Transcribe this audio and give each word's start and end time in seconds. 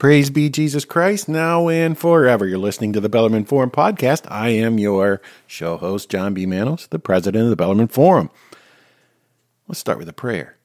Praise 0.00 0.28
be 0.28 0.50
Jesus 0.50 0.84
Christ, 0.84 1.28
now 1.28 1.68
and 1.68 1.96
forever. 1.96 2.44
You're 2.44 2.58
listening 2.58 2.92
to 2.94 3.00
the 3.00 3.08
Bellarmine 3.08 3.44
Forum 3.44 3.70
podcast. 3.70 4.28
I 4.28 4.48
am 4.48 4.76
your 4.76 5.22
show 5.46 5.76
host, 5.76 6.10
John 6.10 6.34
B. 6.34 6.46
Manos, 6.46 6.88
the 6.88 6.98
president 6.98 7.44
of 7.44 7.50
the 7.50 7.56
Bellarmine 7.56 7.86
Forum. 7.86 8.28
Let's 9.68 9.78
start 9.78 9.98
with 9.98 10.08
a 10.08 10.12
prayer. 10.12 10.56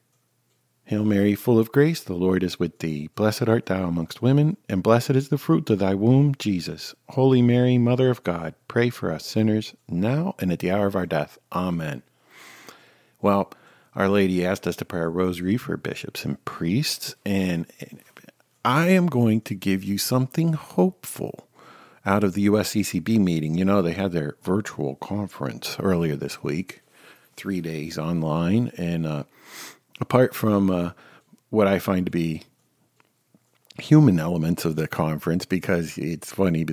Hail 0.82 1.04
Mary, 1.04 1.36
full 1.36 1.60
of 1.60 1.70
grace, 1.70 2.00
the 2.02 2.14
Lord 2.14 2.42
is 2.42 2.58
with 2.58 2.80
thee. 2.80 3.08
Blessed 3.14 3.48
art 3.48 3.66
thou 3.66 3.86
amongst 3.86 4.20
women, 4.20 4.56
and 4.68 4.82
blessed 4.82 5.10
is 5.10 5.28
the 5.28 5.38
fruit 5.38 5.70
of 5.70 5.78
thy 5.78 5.94
womb, 5.94 6.34
Jesus. 6.36 6.96
Holy 7.10 7.40
Mary, 7.40 7.78
Mother 7.78 8.10
of 8.10 8.24
God, 8.24 8.54
pray 8.66 8.90
for 8.90 9.12
us 9.12 9.24
sinners, 9.24 9.74
now 9.88 10.34
and 10.40 10.50
at 10.50 10.58
the 10.58 10.72
hour 10.72 10.88
of 10.88 10.96
our 10.96 11.06
death. 11.06 11.38
Amen. 11.52 12.02
Well, 13.22 13.52
Our 13.94 14.08
Lady 14.08 14.44
asked 14.44 14.66
us 14.66 14.76
to 14.76 14.84
pray 14.84 15.00
a 15.00 15.08
rosary 15.08 15.56
for 15.56 15.76
bishops 15.76 16.24
and 16.24 16.44
priests, 16.44 17.14
and 17.24 17.66
I 18.64 18.88
am 18.88 19.06
going 19.06 19.40
to 19.42 19.54
give 19.54 19.82
you 19.82 19.96
something 19.96 20.52
hopeful 20.52 21.48
out 22.04 22.24
of 22.24 22.34
the 22.34 22.46
USCCB 22.46 23.18
meeting. 23.18 23.56
You 23.56 23.64
know, 23.64 23.80
they 23.80 23.92
had 23.92 24.12
their 24.12 24.36
virtual 24.42 24.96
conference 24.96 25.76
earlier 25.80 26.16
this 26.16 26.42
week, 26.42 26.82
three 27.36 27.60
days 27.60 27.98
online. 27.98 28.72
And 28.76 29.06
uh, 29.06 29.24
apart 30.00 30.34
from 30.34 30.70
uh, 30.70 30.90
what 31.48 31.66
I 31.66 31.78
find 31.78 32.04
to 32.06 32.12
be 32.12 32.42
human 33.78 34.20
elements 34.20 34.66
of 34.66 34.76
the 34.76 34.88
conference, 34.88 35.46
because 35.46 35.96
it's 35.96 36.32
funny, 36.32 36.66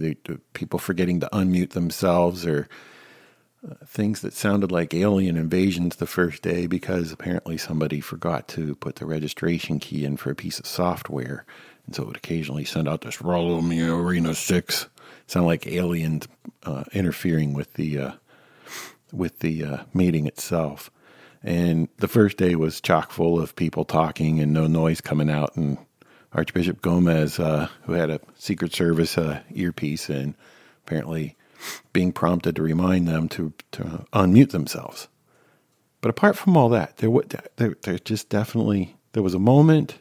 people 0.53 0.79
forgetting 0.79 1.21
to 1.21 1.29
unmute 1.31 1.69
themselves 1.69 2.45
or 2.45 2.67
uh, 3.65 3.75
things 3.85 4.21
that 4.21 4.33
sounded 4.33 4.71
like 4.71 4.93
alien 4.93 5.37
invasions 5.37 5.95
the 5.95 6.05
first 6.05 6.41
day 6.41 6.67
because 6.67 7.11
apparently 7.13 7.57
somebody 7.57 8.01
forgot 8.01 8.47
to 8.49 8.75
put 8.75 8.97
the 8.97 9.05
registration 9.05 9.79
key 9.79 10.03
in 10.03 10.17
for 10.17 10.31
a 10.31 10.35
piece 10.35 10.59
of 10.59 10.67
software 10.67 11.45
and 11.87 11.95
so 11.95 12.03
it 12.03 12.07
would 12.07 12.17
occasionally 12.17 12.65
send 12.65 12.87
out 12.87 13.01
this 13.01 13.21
"Roll 13.21 13.61
Me 13.61 13.81
Arena 13.81 14.35
6. 14.35 14.87
sound 15.25 15.45
like 15.47 15.65
aliens 15.65 16.27
uh, 16.63 16.83
interfering 16.93 17.53
with 17.53 17.73
the 17.73 17.97
uh, 17.97 18.11
with 19.11 19.39
the 19.39 19.63
uh, 19.63 19.77
meeting 19.93 20.27
itself. 20.27 20.91
And 21.43 21.87
the 21.97 22.07
first 22.07 22.37
day 22.37 22.55
was 22.55 22.81
chock 22.81 23.11
full 23.11 23.39
of 23.39 23.55
people 23.55 23.85
talking 23.85 24.39
and 24.39 24.53
no 24.53 24.67
noise 24.67 25.01
coming 25.01 25.29
out. 25.29 25.55
And 25.55 25.77
Archbishop 26.33 26.81
Gomez, 26.81 27.39
uh, 27.39 27.69
who 27.83 27.93
had 27.93 28.09
a 28.09 28.19
Secret 28.35 28.73
Service 28.73 29.17
uh, 29.17 29.41
earpiece, 29.51 30.09
and 30.09 30.35
apparently 30.85 31.35
being 31.93 32.11
prompted 32.11 32.55
to 32.55 32.61
remind 32.61 33.07
them 33.07 33.29
to, 33.29 33.53
to 33.71 34.05
unmute 34.13 34.51
themselves. 34.51 35.07
But 36.01 36.09
apart 36.09 36.37
from 36.37 36.55
all 36.55 36.69
that, 36.69 36.97
there, 36.97 37.09
there, 37.55 37.75
there 37.81 37.97
just 37.97 38.29
definitely 38.29 38.95
there 39.13 39.23
was 39.23 39.33
a 39.33 39.39
moment 39.39 39.97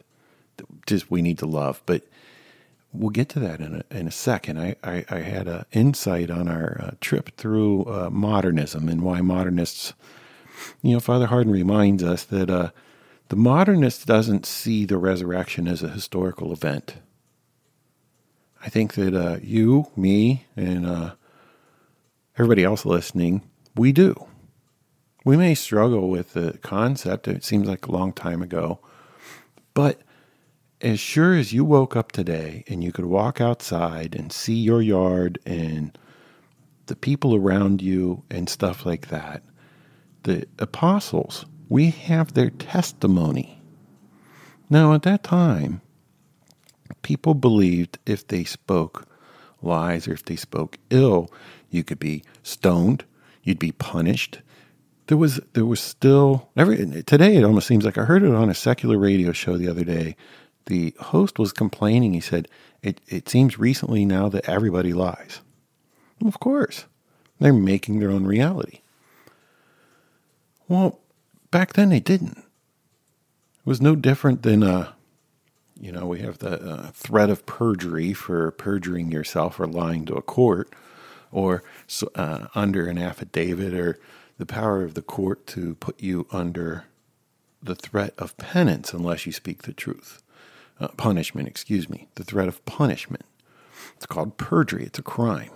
just 0.87 1.11
we 1.11 1.21
need 1.21 1.37
to 1.39 1.45
love. 1.45 1.81
But 1.85 2.03
we'll 2.93 3.09
get 3.11 3.29
to 3.29 3.39
that 3.39 3.59
in 3.59 3.83
a, 3.91 3.95
in 3.95 4.07
a 4.07 4.11
second. 4.11 4.59
I, 4.59 4.75
I, 4.83 5.05
I 5.09 5.19
had 5.19 5.47
an 5.47 5.65
insight 5.71 6.31
on 6.31 6.47
our 6.47 6.79
uh, 6.81 6.91
trip 7.01 7.35
through 7.37 7.83
uh, 7.85 8.09
modernism 8.11 8.89
and 8.89 9.01
why 9.01 9.21
modernists, 9.21 9.93
you 10.81 10.93
know, 10.93 10.99
Father 10.99 11.27
Hardon 11.27 11.51
reminds 11.51 12.03
us 12.03 12.23
that 12.25 12.49
uh, 12.49 12.71
the 13.29 13.35
modernist 13.35 14.07
doesn't 14.07 14.45
see 14.45 14.85
the 14.85 14.97
resurrection 14.97 15.67
as 15.67 15.83
a 15.83 15.89
historical 15.89 16.51
event. 16.51 16.95
I 18.63 18.69
think 18.69 18.95
that 18.95 19.13
uh, 19.13 19.37
you, 19.41 19.87
me, 19.95 20.45
and 20.55 20.85
uh, 20.85 21.11
everybody 22.37 22.63
else 22.63 22.85
listening, 22.85 23.41
we 23.75 23.91
do. 23.91 24.27
We 25.23 25.37
may 25.37 25.55
struggle 25.55 26.09
with 26.09 26.33
the 26.33 26.57
concept. 26.59 27.27
It 27.27 27.43
seems 27.43 27.67
like 27.67 27.85
a 27.85 27.91
long 27.91 28.13
time 28.13 28.41
ago. 28.41 28.79
But 29.73 30.01
as 30.81 30.99
sure 30.99 31.35
as 31.35 31.53
you 31.53 31.65
woke 31.65 31.95
up 31.95 32.11
today 32.11 32.63
and 32.67 32.83
you 32.83 32.91
could 32.91 33.05
walk 33.05 33.41
outside 33.41 34.15
and 34.15 34.31
see 34.31 34.55
your 34.55 34.81
yard 34.81 35.39
and 35.45 35.97
the 36.85 36.95
people 36.95 37.35
around 37.35 37.81
you 37.81 38.23
and 38.29 38.47
stuff 38.47 38.85
like 38.85 39.07
that, 39.07 39.43
the 40.23 40.45
apostles, 40.59 41.45
we 41.69 41.89
have 41.89 42.33
their 42.33 42.49
testimony. 42.49 43.61
Now, 44.69 44.93
at 44.93 45.03
that 45.03 45.23
time, 45.23 45.81
people 47.01 47.33
believed 47.33 47.97
if 48.05 48.27
they 48.27 48.43
spoke 48.43 49.07
lies 49.61 50.07
or 50.07 50.13
if 50.13 50.23
they 50.25 50.35
spoke 50.35 50.77
ill, 50.89 51.31
you 51.69 51.83
could 51.83 51.99
be 51.99 52.23
stoned, 52.43 53.03
you'd 53.43 53.59
be 53.59 53.71
punished. 53.71 54.41
There 55.07 55.17
was 55.17 55.39
there 55.53 55.65
was 55.65 55.79
still 55.79 56.49
every 56.57 57.01
today 57.03 57.37
it 57.37 57.45
almost 57.45 57.67
seems 57.67 57.85
like 57.85 57.97
I 57.97 58.03
heard 58.03 58.23
it 58.23 58.33
on 58.33 58.49
a 58.49 58.53
secular 58.53 58.97
radio 58.97 59.31
show 59.31 59.57
the 59.57 59.69
other 59.69 59.85
day 59.85 60.17
the 60.67 60.93
host 60.99 61.39
was 61.39 61.51
complaining. 61.51 62.13
He 62.13 62.21
said, 62.21 62.47
it, 62.81 63.01
it 63.07 63.27
seems 63.27 63.57
recently 63.57 64.05
now 64.05 64.29
that 64.29 64.47
everybody 64.47 64.93
lies. 64.93 65.41
Of 66.25 66.39
course, 66.39 66.85
they're 67.39 67.53
making 67.53 67.99
their 67.99 68.11
own 68.11 68.25
reality. 68.25 68.81
Well, 70.67 70.99
back 71.51 71.73
then 71.73 71.89
they 71.89 71.99
didn't. 71.99 72.37
It 72.37 73.65
was 73.65 73.81
no 73.81 73.95
different 73.95 74.43
than, 74.43 74.63
uh, 74.63 74.91
you 75.79 75.91
know, 75.91 76.05
we 76.05 76.19
have 76.19 76.39
the 76.39 76.61
uh, 76.61 76.91
threat 76.91 77.29
of 77.29 77.45
perjury 77.45 78.13
for 78.13 78.51
perjuring 78.51 79.11
yourself 79.11 79.59
or 79.59 79.67
lying 79.67 80.05
to 80.05 80.15
a 80.15 80.21
court, 80.21 80.73
or 81.31 81.63
uh, 82.15 82.47
under 82.55 82.87
an 82.87 82.97
affidavit, 82.97 83.73
or 83.73 83.99
the 84.37 84.45
power 84.45 84.83
of 84.83 84.93
the 84.93 85.01
court 85.01 85.45
to 85.47 85.75
put 85.75 86.01
you 86.01 86.25
under 86.31 86.85
the 87.61 87.75
threat 87.75 88.13
of 88.17 88.37
penance 88.37 88.93
unless 88.93 89.25
you 89.25 89.31
speak 89.31 89.63
the 89.63 89.73
truth 89.73 90.21
uh, 90.79 90.89
punishment, 90.89 91.47
excuse 91.47 91.89
me, 91.89 92.07
the 92.15 92.23
threat 92.23 92.47
of 92.47 92.63
punishment. 92.65 93.23
It's 93.95 94.05
called 94.05 94.37
perjury, 94.37 94.85
it's 94.85 94.99
a 94.99 95.03
crime. 95.03 95.51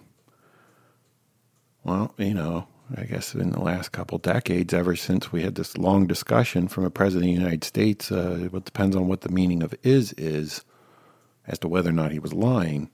Well, 1.83 2.13
you 2.17 2.33
know, 2.33 2.67
I 2.95 3.03
guess 3.03 3.33
in 3.33 3.51
the 3.51 3.61
last 3.61 3.91
couple 3.91 4.17
decades, 4.17 4.73
ever 4.73 4.95
since 4.95 5.31
we 5.31 5.43
had 5.43 5.55
this 5.55 5.77
long 5.77 6.07
discussion 6.07 6.67
from 6.67 6.85
a 6.85 6.89
president 6.91 7.29
of 7.29 7.35
the 7.35 7.41
United 7.41 7.63
States, 7.63 8.11
uh, 8.11 8.49
it 8.53 8.65
depends 8.65 8.95
on 8.95 9.07
what 9.07 9.21
the 9.21 9.29
meaning 9.29 9.63
of 9.63 9.73
is 9.83 10.13
is 10.13 10.63
as 11.47 11.57
to 11.59 11.67
whether 11.67 11.89
or 11.89 11.93
not 11.93 12.11
he 12.11 12.19
was 12.19 12.33
lying. 12.33 12.89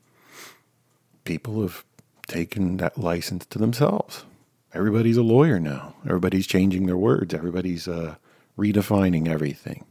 People 1.23 1.61
have 1.61 1.83
taken 2.27 2.77
that 2.77 2.97
license 2.97 3.45
to 3.47 3.59
themselves. 3.59 4.25
Everybody's 4.73 5.17
a 5.17 5.23
lawyer 5.23 5.59
now. 5.59 5.95
Everybody's 6.05 6.47
changing 6.47 6.85
their 6.85 6.97
words. 6.97 7.33
Everybody's 7.33 7.88
uh, 7.88 8.15
redefining 8.57 9.27
everything. 9.27 9.85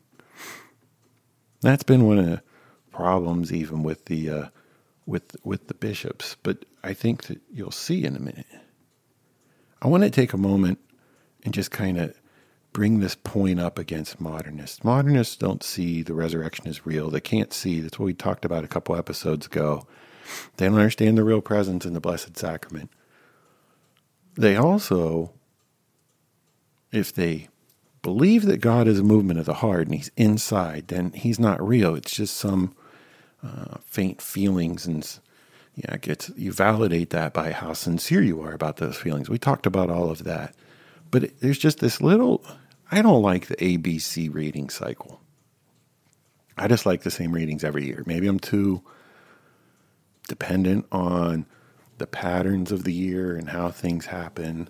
That's 1.60 1.82
been 1.82 2.06
one 2.06 2.18
of 2.18 2.26
the 2.26 2.42
problems, 2.90 3.52
even 3.52 3.82
with 3.82 4.06
the 4.06 4.30
uh, 4.30 4.48
with 5.06 5.36
with 5.44 5.68
the 5.68 5.74
bishops. 5.74 6.36
But 6.42 6.64
I 6.82 6.94
think 6.94 7.24
that 7.24 7.40
you'll 7.52 7.70
see 7.70 8.04
in 8.04 8.16
a 8.16 8.20
minute. 8.20 8.46
I 9.82 9.88
want 9.88 10.02
to 10.04 10.10
take 10.10 10.32
a 10.32 10.38
moment 10.38 10.78
and 11.44 11.52
just 11.52 11.70
kind 11.70 11.98
of 11.98 12.14
bring 12.72 13.00
this 13.00 13.14
point 13.14 13.58
up 13.58 13.78
against 13.78 14.20
modernists. 14.20 14.84
Modernists 14.84 15.36
don't 15.36 15.62
see 15.62 16.02
the 16.02 16.12
resurrection 16.12 16.66
as 16.66 16.84
real. 16.84 17.08
They 17.08 17.20
can't 17.20 17.52
see. 17.52 17.80
That's 17.80 17.98
what 17.98 18.06
we 18.06 18.14
talked 18.14 18.44
about 18.44 18.64
a 18.64 18.68
couple 18.68 18.96
episodes 18.96 19.46
ago. 19.46 19.86
They 20.56 20.66
don't 20.66 20.74
understand 20.74 21.16
the 21.16 21.24
real 21.24 21.40
presence 21.40 21.86
in 21.86 21.94
the 21.94 22.00
Blessed 22.00 22.36
Sacrament. 22.36 22.90
They 24.34 24.56
also, 24.56 25.32
if 26.92 27.12
they 27.14 27.48
believe 28.06 28.46
that 28.46 28.60
God 28.60 28.86
is 28.86 29.00
a 29.00 29.02
movement 29.02 29.40
of 29.40 29.46
the 29.46 29.54
heart 29.54 29.88
and 29.88 29.94
He's 29.96 30.12
inside, 30.16 30.86
then 30.86 31.10
He's 31.10 31.40
not 31.40 31.60
real. 31.60 31.96
It's 31.96 32.14
just 32.14 32.36
some 32.36 32.72
uh, 33.42 33.78
faint 33.84 34.22
feelings, 34.22 34.86
and 34.86 35.18
yeah, 35.74 35.96
gets 35.96 36.30
you 36.36 36.52
validate 36.52 37.10
that 37.10 37.34
by 37.34 37.50
how 37.50 37.72
sincere 37.72 38.22
you 38.22 38.40
are 38.42 38.52
about 38.52 38.76
those 38.76 38.96
feelings. 38.96 39.28
We 39.28 39.38
talked 39.38 39.66
about 39.66 39.90
all 39.90 40.08
of 40.08 40.22
that, 40.22 40.54
but 41.10 41.24
it, 41.24 41.40
there's 41.40 41.58
just 41.58 41.80
this 41.80 42.00
little. 42.00 42.44
I 42.92 43.02
don't 43.02 43.22
like 43.22 43.46
the 43.46 43.56
ABC 43.56 44.32
rating 44.32 44.70
cycle. 44.70 45.20
I 46.56 46.68
just 46.68 46.86
like 46.86 47.02
the 47.02 47.10
same 47.10 47.32
readings 47.32 47.64
every 47.64 47.86
year. 47.86 48.04
Maybe 48.06 48.28
I'm 48.28 48.38
too 48.38 48.82
dependent 50.28 50.86
on 50.92 51.44
the 51.98 52.06
patterns 52.06 52.70
of 52.70 52.84
the 52.84 52.92
year 52.92 53.34
and 53.34 53.48
how 53.48 53.72
things 53.72 54.06
happen. 54.06 54.68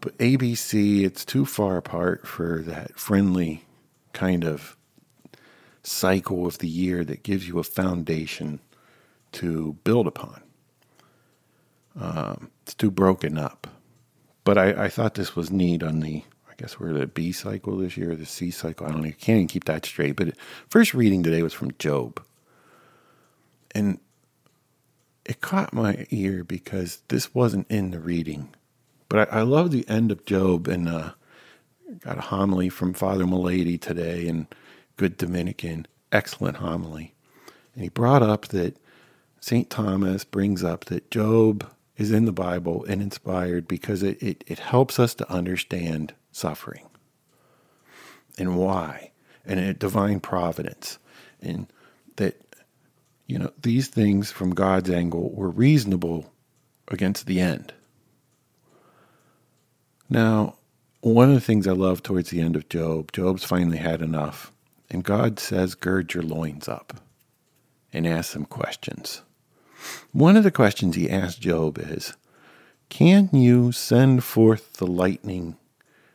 But 0.00 0.16
ABC, 0.18 1.04
it's 1.04 1.24
too 1.24 1.44
far 1.44 1.76
apart 1.76 2.26
for 2.26 2.62
that 2.62 2.98
friendly 2.98 3.64
kind 4.12 4.44
of 4.44 4.76
cycle 5.82 6.46
of 6.46 6.58
the 6.58 6.68
year 6.68 7.04
that 7.04 7.22
gives 7.22 7.48
you 7.48 7.58
a 7.58 7.64
foundation 7.64 8.60
to 9.32 9.76
build 9.84 10.06
upon. 10.06 10.42
Um, 11.98 12.50
it's 12.62 12.74
too 12.74 12.90
broken 12.90 13.38
up. 13.38 13.66
But 14.44 14.56
I, 14.56 14.84
I, 14.84 14.88
thought 14.88 15.14
this 15.14 15.34
was 15.34 15.50
neat 15.50 15.82
on 15.82 16.00
the, 16.00 16.22
I 16.48 16.54
guess 16.56 16.78
we're 16.78 16.92
the 16.92 17.06
B 17.06 17.32
cycle 17.32 17.76
this 17.76 17.96
year, 17.96 18.14
the 18.14 18.24
C 18.24 18.50
cycle. 18.50 18.86
I 18.86 18.92
don't 18.92 19.02
know, 19.02 19.10
can't 19.10 19.36
even 19.36 19.46
keep 19.48 19.64
that 19.64 19.84
straight. 19.84 20.16
But 20.16 20.34
first 20.70 20.94
reading 20.94 21.22
today 21.22 21.42
was 21.42 21.52
from 21.52 21.72
Job. 21.78 22.22
And 23.74 23.98
it 25.26 25.40
caught 25.40 25.74
my 25.74 26.06
ear 26.10 26.44
because 26.44 27.02
this 27.08 27.34
wasn't 27.34 27.70
in 27.70 27.90
the 27.90 28.00
reading 28.00 28.54
but 29.08 29.32
I, 29.32 29.40
I 29.40 29.42
love 29.42 29.70
the 29.70 29.88
end 29.88 30.10
of 30.12 30.26
Job, 30.26 30.68
and 30.68 30.88
uh, 30.88 31.12
got 32.00 32.18
a 32.18 32.22
homily 32.22 32.68
from 32.68 32.94
Father 32.94 33.26
Malady 33.26 33.78
today, 33.78 34.28
and 34.28 34.46
good 34.96 35.16
Dominican, 35.16 35.86
excellent 36.12 36.58
homily. 36.58 37.14
And 37.74 37.82
he 37.82 37.88
brought 37.88 38.22
up 38.22 38.48
that 38.48 38.76
St. 39.40 39.70
Thomas 39.70 40.24
brings 40.24 40.64
up 40.64 40.86
that 40.86 41.10
Job 41.10 41.68
is 41.96 42.12
in 42.12 42.24
the 42.24 42.32
Bible 42.32 42.84
and 42.88 43.02
inspired 43.02 43.68
because 43.68 44.02
it, 44.02 44.22
it, 44.22 44.44
it 44.46 44.58
helps 44.58 44.98
us 44.98 45.14
to 45.14 45.30
understand 45.32 46.14
suffering 46.32 46.86
and 48.38 48.56
why 48.56 49.10
and 49.44 49.58
a 49.58 49.74
divine 49.74 50.20
providence 50.20 50.98
and 51.40 51.66
that 52.16 52.36
you 53.26 53.38
know 53.38 53.52
these 53.62 53.88
things 53.88 54.30
from 54.30 54.50
God's 54.54 54.90
angle 54.90 55.32
were 55.34 55.50
reasonable 55.50 56.32
against 56.88 57.26
the 57.26 57.40
end. 57.40 57.72
Now, 60.08 60.56
one 61.00 61.28
of 61.28 61.34
the 61.34 61.40
things 61.40 61.66
I 61.66 61.72
love 61.72 62.02
towards 62.02 62.30
the 62.30 62.40
end 62.40 62.56
of 62.56 62.68
Job, 62.68 63.12
Job's 63.12 63.44
finally 63.44 63.78
had 63.78 64.02
enough, 64.02 64.52
and 64.90 65.04
God 65.04 65.38
says, 65.38 65.74
Gird 65.74 66.14
your 66.14 66.22
loins 66.22 66.68
up 66.68 67.00
and 67.92 68.06
ask 68.06 68.32
some 68.32 68.46
questions. 68.46 69.22
One 70.12 70.36
of 70.36 70.44
the 70.44 70.50
questions 70.50 70.96
he 70.96 71.10
asked 71.10 71.40
Job 71.40 71.78
is, 71.78 72.14
Can 72.88 73.28
you 73.32 73.70
send 73.70 74.24
forth 74.24 74.74
the 74.74 74.86
lightning 74.86 75.56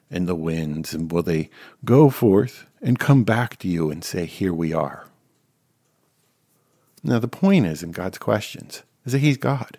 and 0.10 0.28
the 0.28 0.36
winds, 0.36 0.94
and 0.94 1.12
will 1.12 1.24
they 1.24 1.50
go 1.86 2.10
forth 2.10 2.66
and 2.82 3.00
come 3.00 3.24
back 3.24 3.58
to 3.60 3.68
you 3.68 3.90
and 3.90 4.04
say, 4.04 4.26
Here 4.26 4.54
we 4.54 4.74
are? 4.74 5.08
Now, 7.04 7.20
the 7.20 7.28
point 7.28 7.66
is 7.66 7.84
in 7.84 7.92
God's 7.92 8.18
questions 8.18 8.84
is 9.06 9.12
that 9.12 9.20
He's 9.20 9.38
God. 9.38 9.78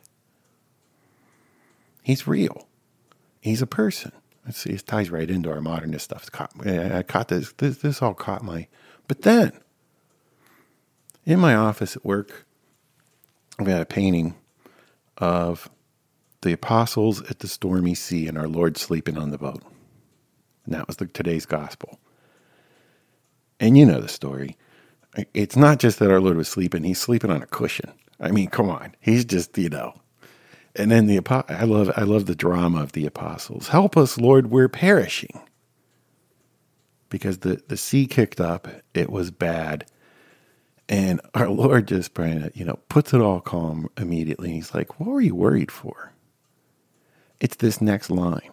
He's 2.03 2.27
real. 2.27 2.67
He's 3.45 3.61
a 3.61 3.67
person. 3.67 4.11
Let's 4.47 4.57
see, 4.57 4.71
it 4.71 4.87
ties 4.87 5.11
right 5.11 5.29
into 5.29 5.51
our 5.53 5.61
modernist 5.61 6.07
stuff. 6.07 6.33
Caught, 6.33 6.67
I 6.67 7.03
caught 7.03 7.29
this, 7.29 7.53
this. 7.59 7.77
This 7.77 8.01
all 8.01 8.15
caught 8.15 8.43
my. 8.43 8.69
But 9.07 9.21
then, 9.21 9.53
in 11.27 11.41
my 11.41 11.55
office 11.55 11.95
at 11.95 12.07
work, 12.07 12.47
I've 13.59 13.67
got 13.67 13.83
a 13.83 13.85
painting 13.85 14.35
of 15.19 15.69
the 16.41 16.55
apostles 16.55 17.21
at 17.31 17.41
the 17.41 17.47
stormy 17.49 17.95
sea 17.95 18.29
and 18.29 18.39
our 18.39 18.49
Lord 18.49 18.79
sleeping 18.79 19.19
on 19.19 19.31
the 19.31 19.37
boat. 19.37 19.63
And 20.65 20.75
that 20.75 20.87
was 20.87 20.97
the, 20.97 21.05
today's 21.05 21.45
gospel. 21.45 22.01
And 23.61 23.77
you 23.77 23.85
know 23.85 24.01
the 24.01 24.09
story. 24.09 24.57
It's 25.35 25.55
not 25.55 25.81
just 25.81 25.99
that 25.99 26.11
our 26.11 26.21
Lord 26.21 26.39
was 26.39 26.49
sleeping, 26.49 26.85
he's 26.85 26.99
sleeping 26.99 27.31
on 27.31 27.43
a 27.43 27.47
cushion. 27.47 27.93
I 28.19 28.31
mean, 28.31 28.49
come 28.49 28.71
on. 28.71 28.95
He's 29.01 29.27
just, 29.27 29.59
you 29.59 29.69
know. 29.69 30.01
And 30.77 30.91
then 30.91 31.07
the 31.07 31.21
I 31.49 31.65
love 31.65 31.91
I 31.97 32.03
love 32.03 32.27
the 32.27 32.35
drama 32.35 32.83
of 32.83 32.93
the 32.93 33.07
apostles. 33.07 33.69
Help 33.69 33.97
us, 33.97 34.19
Lord, 34.19 34.51
we're 34.51 34.69
perishing. 34.69 35.41
Because 37.09 37.39
the, 37.39 37.63
the 37.69 37.77
sea 37.77 38.07
kicked 38.07 38.41
up, 38.41 38.67
it 38.93 39.09
was 39.09 39.31
bad. 39.31 39.87
And 40.89 41.21
our 41.33 41.49
Lord 41.49 41.89
just 41.89 42.13
praying, 42.13 42.51
you 42.55 42.65
know, 42.65 42.79
puts 42.89 43.15
it 43.15 43.21
all 43.21 43.41
calm 43.41 43.89
immediately. 43.97 44.53
He's 44.53 44.75
like, 44.75 44.99
What 44.99 45.11
were 45.11 45.21
you 45.21 45.35
worried 45.35 45.71
for? 45.71 46.13
It's 47.41 47.57
this 47.57 47.81
next 47.81 48.11
line. 48.11 48.51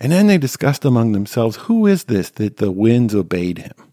And 0.00 0.10
then 0.10 0.26
they 0.26 0.38
discussed 0.38 0.84
among 0.84 1.12
themselves, 1.12 1.56
Who 1.56 1.86
is 1.86 2.04
this 2.04 2.30
that 2.30 2.56
the 2.56 2.72
winds 2.72 3.14
obeyed 3.14 3.58
him? 3.58 3.92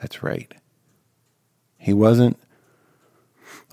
That's 0.00 0.22
right. 0.22 0.52
He 1.78 1.92
wasn't, 1.92 2.38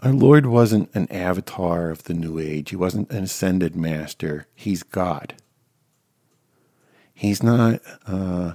our 0.01 0.13
Lord 0.13 0.45
wasn't 0.47 0.93
an 0.95 1.11
avatar 1.11 1.89
of 1.89 2.03
the 2.05 2.13
New 2.13 2.39
Age. 2.39 2.71
He 2.71 2.75
wasn't 2.75 3.11
an 3.11 3.23
ascended 3.23 3.75
master. 3.75 4.47
He's 4.55 4.83
God. 4.83 5.35
He's 7.13 7.43
not, 7.43 7.81
uh, 8.07 8.53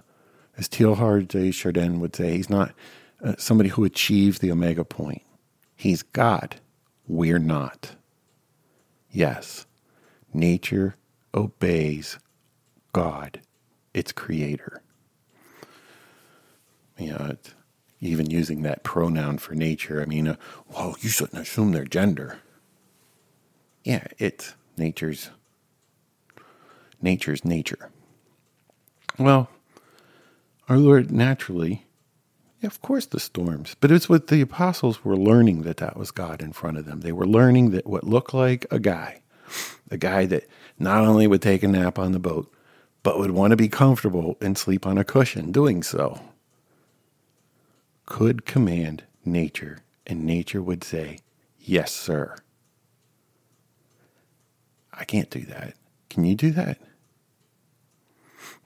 as 0.59 0.69
Teilhard 0.69 1.29
de 1.29 1.53
Chardin 1.53 2.01
would 2.01 2.17
say, 2.17 2.37
he's 2.37 2.51
not 2.51 2.75
uh, 3.23 3.35
somebody 3.39 3.71
who 3.71 3.85
achieves 3.85 4.41
the 4.41 4.51
omega 4.51 4.85
point. 4.85 5.23
He's 5.77 6.03
God. 6.03 6.57
We're 7.07 7.39
not. 7.39 7.95
Yes, 9.11 9.67
nature 10.35 10.97
obeys 11.35 12.19
God, 12.93 13.41
its 13.95 14.13
creator. 14.13 14.83
Know, 16.99 17.37
even 18.01 18.31
using 18.31 18.63
that 18.63 18.83
pronoun 18.83 19.39
for 19.39 19.55
nature, 19.55 20.03
I 20.03 20.07
mean, 20.07 20.29
uh, 20.29 20.37
well, 20.69 20.97
you 21.01 21.09
shouldn't 21.09 21.41
assume 21.41 21.73
their 21.73 21.85
gender. 21.85 22.39
Yeah, 23.85 24.07
it's 24.19 24.55
nature's 24.77 25.31
nature's 27.01 27.45
nature. 27.45 27.91
Well, 29.19 29.49
our 30.69 30.77
Lord 30.77 31.11
naturally, 31.11 31.87
yeah, 32.61 32.67
of 32.67 32.83
course, 32.83 33.07
the 33.07 33.21
storms, 33.21 33.77
but 33.81 33.93
it's 33.93 34.09
what 34.09 34.27
the 34.27 34.41
apostles 34.41 35.05
were 35.05 35.17
learning 35.17 35.63
that 35.63 35.77
that 35.79 35.97
was 35.97 36.11
God 36.11 36.43
in 36.43 36.53
front 36.53 36.79
of 36.79 36.85
them. 36.85 37.01
They 37.01 37.13
were 37.13 37.27
learning 37.27 37.71
that 37.71 37.87
what 37.87 38.05
looked 38.05 38.35
like 38.35 38.67
a 38.71 38.79
guy, 38.79 39.23
a 39.91 39.97
guy 39.97 40.27
that 40.27 40.49
not 40.79 41.05
only 41.05 41.27
would 41.27 41.43
take 41.43 41.63
a 41.63 41.69
nap 41.69 41.99
on 41.99 42.13
the 42.13 42.19
boat, 42.19 42.53
but 43.03 43.19
would 43.19 43.31
want 43.31 43.53
to 43.53 43.57
be 43.57 43.69
comfortable 43.69 44.37
and 44.41 44.59
sleep 44.59 44.87
on 44.87 44.99
a 44.99 45.05
cushion 45.05 45.53
doing 45.53 45.83
so, 45.83 46.21
could 48.07 48.47
command 48.47 49.05
nature, 49.25 49.81
and 50.07 50.25
nature 50.25 50.63
would 50.63 50.85
say, 50.85 51.19
Yes, 51.59 51.93
sir. 51.93 52.37
I 54.93 55.05
can't 55.05 55.31
do 55.31 55.41
that. 55.47 55.75
Can 56.09 56.25
you 56.25 56.37
do 56.37 56.53
that? 56.53 56.79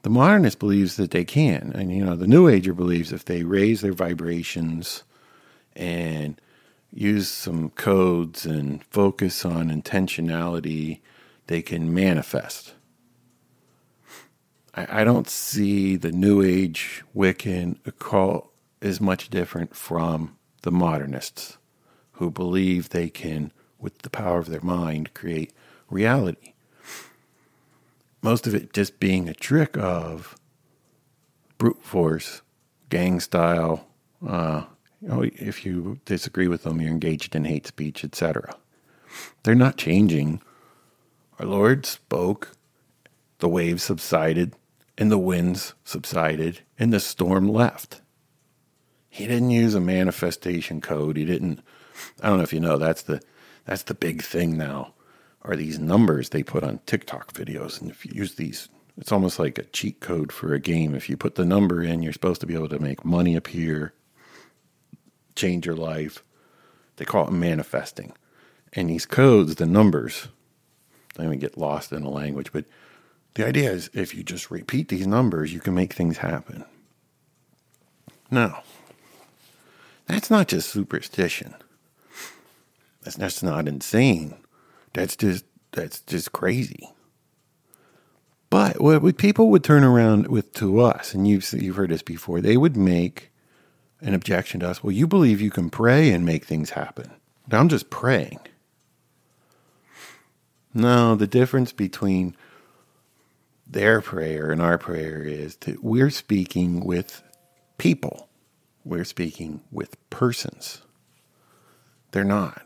The 0.03 0.09
modernist 0.09 0.59
believes 0.59 0.95
that 0.97 1.11
they 1.11 1.25
can. 1.25 1.71
And, 1.75 1.91
you 1.91 2.05
know, 2.05 2.15
the 2.15 2.27
New 2.27 2.47
Ager 2.47 2.73
believes 2.73 3.11
if 3.11 3.25
they 3.25 3.43
raise 3.43 3.81
their 3.81 3.93
vibrations 3.93 5.03
and 5.75 6.39
use 6.91 7.29
some 7.29 7.71
codes 7.71 8.45
and 8.45 8.83
focus 8.85 9.45
on 9.45 9.69
intentionality, 9.69 11.01
they 11.47 11.61
can 11.61 11.93
manifest. 11.93 12.73
I, 14.75 15.01
I 15.01 15.03
don't 15.03 15.29
see 15.29 15.95
the 15.95 16.11
New 16.11 16.41
Age 16.41 17.03
Wiccan 17.15 17.77
occult 17.85 18.50
as 18.81 18.99
much 18.99 19.29
different 19.29 19.75
from 19.75 20.37
the 20.63 20.71
modernists 20.71 21.57
who 22.13 22.29
believe 22.29 22.89
they 22.89 23.09
can, 23.09 23.51
with 23.79 23.99
the 23.99 24.09
power 24.09 24.39
of 24.39 24.47
their 24.47 24.61
mind, 24.61 25.13
create 25.13 25.53
reality 25.89 26.51
most 28.21 28.45
of 28.47 28.53
it 28.53 28.73
just 28.73 28.99
being 28.99 29.27
a 29.27 29.33
trick 29.33 29.77
of 29.77 30.35
brute 31.57 31.83
force, 31.83 32.41
gang 32.89 33.19
style. 33.19 33.87
Uh, 34.25 34.63
you 35.01 35.07
know, 35.07 35.23
if 35.23 35.65
you 35.65 35.99
disagree 36.05 36.47
with 36.47 36.63
them, 36.63 36.79
you're 36.79 36.91
engaged 36.91 37.35
in 37.35 37.45
hate 37.45 37.67
speech, 37.67 38.03
etc. 38.03 38.55
They're 39.43 39.55
not 39.55 39.77
changing. 39.77 40.41
Our 41.39 41.47
Lord 41.47 41.85
spoke, 41.85 42.51
the 43.39 43.49
waves 43.49 43.83
subsided, 43.83 44.53
and 44.97 45.11
the 45.11 45.17
winds 45.17 45.73
subsided, 45.83 46.61
and 46.77 46.93
the 46.93 46.99
storm 46.99 47.47
left. 47.47 48.00
He 49.13 49.27
didn't 49.27 49.49
use 49.51 49.75
a 49.75 49.81
manifestation 49.81 50.79
code. 50.79 51.17
He 51.17 51.25
didn't. 51.25 51.59
I 52.23 52.29
don't 52.29 52.37
know 52.37 52.43
if 52.43 52.53
you 52.53 52.61
know 52.61 52.77
that's 52.77 53.03
the 53.03 53.21
that's 53.65 53.83
the 53.83 53.93
big 53.93 54.23
thing 54.23 54.57
now 54.57 54.93
are 55.43 55.57
these 55.57 55.77
numbers 55.79 56.29
they 56.29 56.43
put 56.43 56.63
on 56.63 56.79
TikTok 56.85 57.33
videos. 57.33 57.81
And 57.81 57.91
if 57.91 58.05
you 58.05 58.13
use 58.15 58.35
these, 58.35 58.69
it's 58.97 59.11
almost 59.11 59.37
like 59.37 59.57
a 59.57 59.63
cheat 59.65 59.99
code 59.99 60.31
for 60.31 60.53
a 60.53 60.59
game. 60.59 60.95
If 60.95 61.09
you 61.09 61.17
put 61.17 61.35
the 61.35 61.45
number 61.45 61.83
in, 61.83 62.01
you're 62.01 62.13
supposed 62.13 62.41
to 62.41 62.47
be 62.47 62.53
able 62.53 62.69
to 62.69 62.79
make 62.79 63.03
money 63.03 63.35
appear, 63.35 63.93
change 65.35 65.65
your 65.65 65.75
life. 65.75 66.23
They 66.95 67.05
call 67.05 67.27
it 67.27 67.31
manifesting. 67.31 68.13
And 68.71 68.89
these 68.89 69.05
codes, 69.05 69.55
the 69.55 69.65
numbers, 69.65 70.29
don't 71.15 71.25
even 71.25 71.39
get 71.39 71.57
lost 71.57 71.91
in 71.91 72.03
the 72.03 72.09
language, 72.09 72.53
but 72.53 72.63
the 73.33 73.45
idea 73.45 73.71
is 73.71 73.89
if 73.93 74.15
you 74.15 74.23
just 74.23 74.51
repeat 74.51 74.87
these 74.87 75.07
numbers, 75.07 75.53
you 75.53 75.59
can 75.59 75.73
make 75.73 75.93
things 75.93 76.17
happen. 76.17 76.63
Now, 78.29 78.63
that's 80.11 80.29
not 80.29 80.47
just 80.47 80.69
superstition. 80.69 81.55
That's, 83.03 83.15
that's 83.15 83.41
not 83.41 83.67
insane. 83.67 84.35
That's 84.93 85.15
just 85.15 85.45
that's 85.71 86.01
just 86.01 86.31
crazy. 86.31 86.89
But 88.49 88.81
what 88.81 89.17
people 89.17 89.49
would 89.49 89.63
turn 89.63 89.85
around 89.85 90.27
with 90.27 90.53
to 90.55 90.81
us, 90.81 91.13
and 91.13 91.25
you've 91.27 91.49
you've 91.53 91.77
heard 91.77 91.91
this 91.91 92.01
before, 92.01 92.41
they 92.41 92.57
would 92.57 92.75
make 92.75 93.31
an 94.01 94.13
objection 94.13 94.59
to 94.59 94.69
us. 94.69 94.83
Well, 94.83 94.91
you 94.91 95.07
believe 95.07 95.39
you 95.39 95.51
can 95.51 95.69
pray 95.69 96.11
and 96.11 96.25
make 96.25 96.43
things 96.43 96.71
happen. 96.71 97.11
Now 97.49 97.59
I'm 97.59 97.69
just 97.69 97.89
praying. 97.89 98.39
No, 100.73 101.15
the 101.15 101.27
difference 101.27 101.71
between 101.71 102.35
their 103.65 104.01
prayer 104.01 104.51
and 104.51 104.61
our 104.61 104.77
prayer 104.77 105.21
is 105.23 105.55
that 105.57 105.83
we're 105.83 106.09
speaking 106.09 106.85
with 106.85 107.23
people. 107.77 108.27
We're 108.83 109.05
speaking 109.05 109.61
with 109.71 109.97
persons. 110.09 110.81
They're 112.11 112.23
not. 112.23 112.63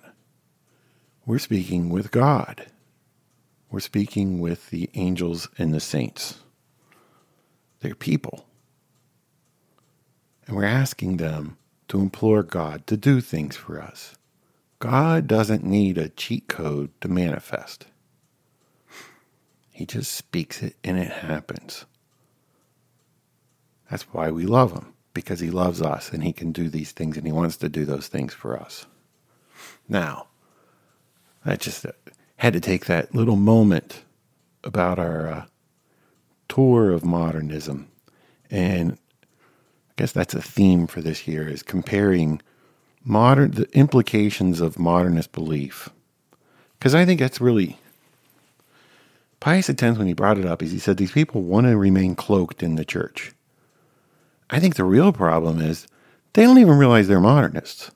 We're 1.25 1.39
speaking 1.39 1.89
with 1.89 2.11
God. 2.11 2.67
We're 3.69 3.79
speaking 3.81 4.39
with 4.39 4.69
the 4.69 4.89
angels 4.93 5.49
and 5.57 5.73
the 5.73 5.79
saints. 5.79 6.39
They're 7.81 7.95
people. 7.95 8.47
And 10.47 10.55
we're 10.55 10.65
asking 10.65 11.17
them 11.17 11.57
to 11.89 11.99
implore 11.99 12.43
God 12.43 12.87
to 12.87 12.97
do 12.97 13.21
things 13.21 13.55
for 13.55 13.81
us. 13.81 14.15
God 14.79 15.27
doesn't 15.27 15.63
need 15.63 15.97
a 15.97 16.09
cheat 16.09 16.47
code 16.47 16.91
to 17.01 17.07
manifest. 17.07 17.87
He 19.69 19.85
just 19.85 20.11
speaks 20.13 20.63
it 20.63 20.77
and 20.83 20.97
it 20.97 21.11
happens. 21.11 21.85
That's 23.91 24.03
why 24.13 24.31
we 24.31 24.45
love 24.45 24.71
him, 24.71 24.94
because 25.15 25.39
he 25.39 25.49
loves 25.49 25.81
us 25.81 26.11
and 26.11 26.23
he 26.23 26.31
can 26.31 26.51
do 26.51 26.69
these 26.69 26.91
things 26.91 27.17
and 27.17 27.25
he 27.25 27.33
wants 27.33 27.57
to 27.57 27.69
do 27.69 27.85
those 27.85 28.07
things 28.07 28.35
for 28.35 28.55
us. 28.55 28.85
Now, 29.89 30.27
I 31.43 31.55
just 31.55 31.87
uh, 31.87 31.93
had 32.35 32.53
to 32.53 32.59
take 32.59 32.85
that 32.85 33.15
little 33.15 33.35
moment 33.35 34.03
about 34.63 34.99
our 34.99 35.27
uh, 35.27 35.45
tour 36.47 36.91
of 36.91 37.03
modernism. 37.03 37.89
And 38.51 38.93
I 38.93 39.93
guess 39.97 40.11
that's 40.11 40.35
a 40.35 40.41
theme 40.41 40.85
for 40.85 41.01
this 41.01 41.27
year 41.27 41.47
is 41.47 41.63
comparing 41.63 42.41
modern 43.03 43.51
the 43.51 43.69
implications 43.75 44.59
of 44.61 44.77
modernist 44.77 45.31
belief. 45.31 45.89
Because 46.77 46.93
I 46.93 47.05
think 47.05 47.19
that's 47.19 47.39
really 47.39 47.79
Pius 49.39 49.69
X 49.69 49.81
when 49.81 50.07
he 50.07 50.13
brought 50.13 50.39
it 50.39 50.45
up 50.45 50.63
is 50.63 50.71
he 50.71 50.79
said 50.79 50.97
these 50.97 51.11
people 51.11 51.43
want 51.43 51.67
to 51.67 51.77
remain 51.77 52.15
cloaked 52.15 52.63
in 52.63 52.75
the 52.75 52.85
church. 52.85 53.34
I 54.49 54.59
think 54.59 54.75
the 54.75 54.83
real 54.83 55.11
problem 55.11 55.59
is 55.59 55.87
they 56.33 56.43
don't 56.43 56.59
even 56.59 56.77
realize 56.77 57.07
they're 57.07 57.19
modernists. 57.19 57.91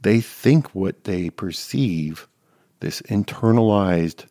They 0.00 0.20
think 0.20 0.74
what 0.74 1.04
they 1.04 1.30
perceive, 1.30 2.28
this 2.80 3.00
internalized 3.02 4.26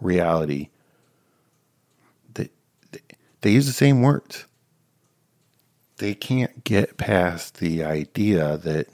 reality, 0.00 0.68
that 2.34 2.52
they 3.40 3.50
use 3.50 3.66
the 3.66 3.72
same 3.72 4.02
words. 4.02 4.46
They 5.98 6.14
can't 6.14 6.62
get 6.62 6.96
past 6.96 7.56
the 7.56 7.82
idea 7.82 8.58
that 8.58 8.86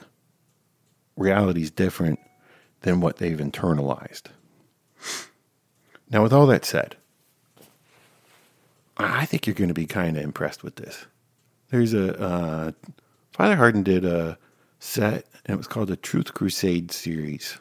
reality 1.17 1.63
is 1.63 1.71
different 1.71 2.19
than 2.81 3.01
what 3.01 3.17
they've 3.17 3.37
internalized. 3.37 4.23
Now, 6.11 6.23
with 6.23 6.33
all 6.33 6.47
that 6.47 6.65
said, 6.65 6.97
I 8.97 9.27
think 9.27 9.47
you're 9.47 9.55
going 9.55 9.69
to 9.69 9.75
be 9.75 9.87
kind 9.87 10.17
of 10.17 10.23
impressed 10.23 10.63
with 10.63 10.77
this. 10.77 11.07
There's 11.73 11.95
a 11.95 12.21
uh, 12.21 12.73
Father 13.33 13.57
Hardon 13.57 13.83
did 13.83 14.05
a 14.05 14.37
set, 14.79 15.25
and 15.47 15.55
it 15.55 15.57
was 15.57 15.67
called 15.67 15.89
the 15.89 15.97
Truth 15.97 16.35
Crusade 16.35 16.93
series. 16.93 17.59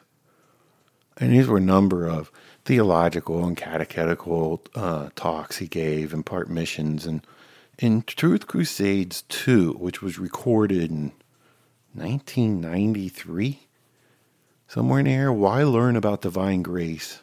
And 1.16 1.32
these 1.32 1.48
were 1.48 1.56
a 1.56 1.62
number 1.62 2.06
of 2.06 2.30
theological 2.66 3.42
and 3.46 3.56
catechetical 3.56 4.62
uh, 4.74 5.08
talks 5.16 5.56
he 5.56 5.66
gave 5.66 6.12
and 6.12 6.26
part 6.26 6.50
missions. 6.50 7.06
And 7.06 7.26
in 7.78 8.02
Truth 8.02 8.48
Crusades 8.48 9.22
2, 9.30 9.78
which 9.78 10.02
was 10.02 10.18
recorded 10.18 10.90
in 10.90 11.12
1993, 11.94 13.66
somewhere 14.68 15.02
near 15.02 15.32
Why 15.32 15.62
Learn 15.62 15.96
About 15.96 16.20
Divine 16.20 16.62
Grace? 16.62 17.22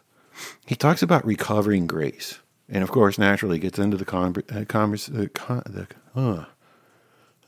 He 0.66 0.76
talks 0.76 1.04
about 1.04 1.24
recovering 1.24 1.86
grace. 1.86 2.40
And 2.68 2.82
of 2.82 2.90
course, 2.90 3.20
naturally, 3.20 3.60
gets 3.60 3.78
into 3.78 3.98
the 3.98 4.06
converse. 4.06 4.46
Uh, 4.52 4.66
converse 4.68 5.08
uh, 5.08 5.28
con- 5.36 5.62
the, 5.68 5.88
uh, 6.20 6.46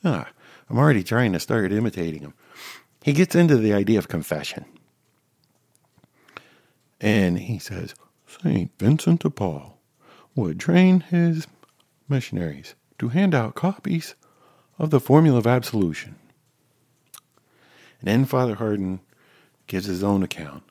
Ah, 0.03 0.29
I'm 0.69 0.77
already 0.77 1.03
trying 1.03 1.33
to 1.33 1.39
start 1.39 1.71
imitating 1.71 2.21
him. 2.21 2.33
He 3.03 3.13
gets 3.13 3.35
into 3.35 3.57
the 3.57 3.73
idea 3.73 3.99
of 3.99 4.07
confession. 4.07 4.65
And 6.99 7.39
he 7.39 7.59
says, 7.59 7.95
St. 8.27 8.71
Vincent 8.77 9.21
de 9.21 9.29
Paul 9.29 9.79
would 10.35 10.59
train 10.59 11.01
his 11.01 11.47
missionaries 12.07 12.75
to 12.99 13.09
hand 13.09 13.35
out 13.35 13.55
copies 13.55 14.15
of 14.77 14.89
the 14.89 14.99
formula 14.99 15.37
of 15.39 15.47
absolution. 15.47 16.15
And 17.99 18.07
then 18.07 18.25
Father 18.25 18.55
Hardon 18.55 19.01
gives 19.67 19.85
his 19.85 20.03
own 20.03 20.23
account 20.23 20.63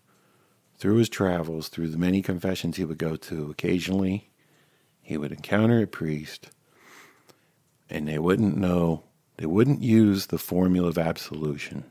through 0.78 0.96
his 0.96 1.08
travels, 1.08 1.68
through 1.68 1.88
the 1.88 1.98
many 1.98 2.22
confessions 2.22 2.76
he 2.76 2.84
would 2.84 2.98
go 2.98 3.16
to. 3.16 3.50
Occasionally, 3.50 4.30
he 5.02 5.16
would 5.16 5.32
encounter 5.32 5.82
a 5.82 5.86
priest, 5.86 6.48
and 7.88 8.08
they 8.08 8.18
wouldn't 8.18 8.56
know 8.56 9.04
they 9.40 9.46
wouldn't 9.46 9.80
use 9.80 10.26
the 10.26 10.36
formula 10.36 10.88
of 10.88 10.98
absolution. 10.98 11.84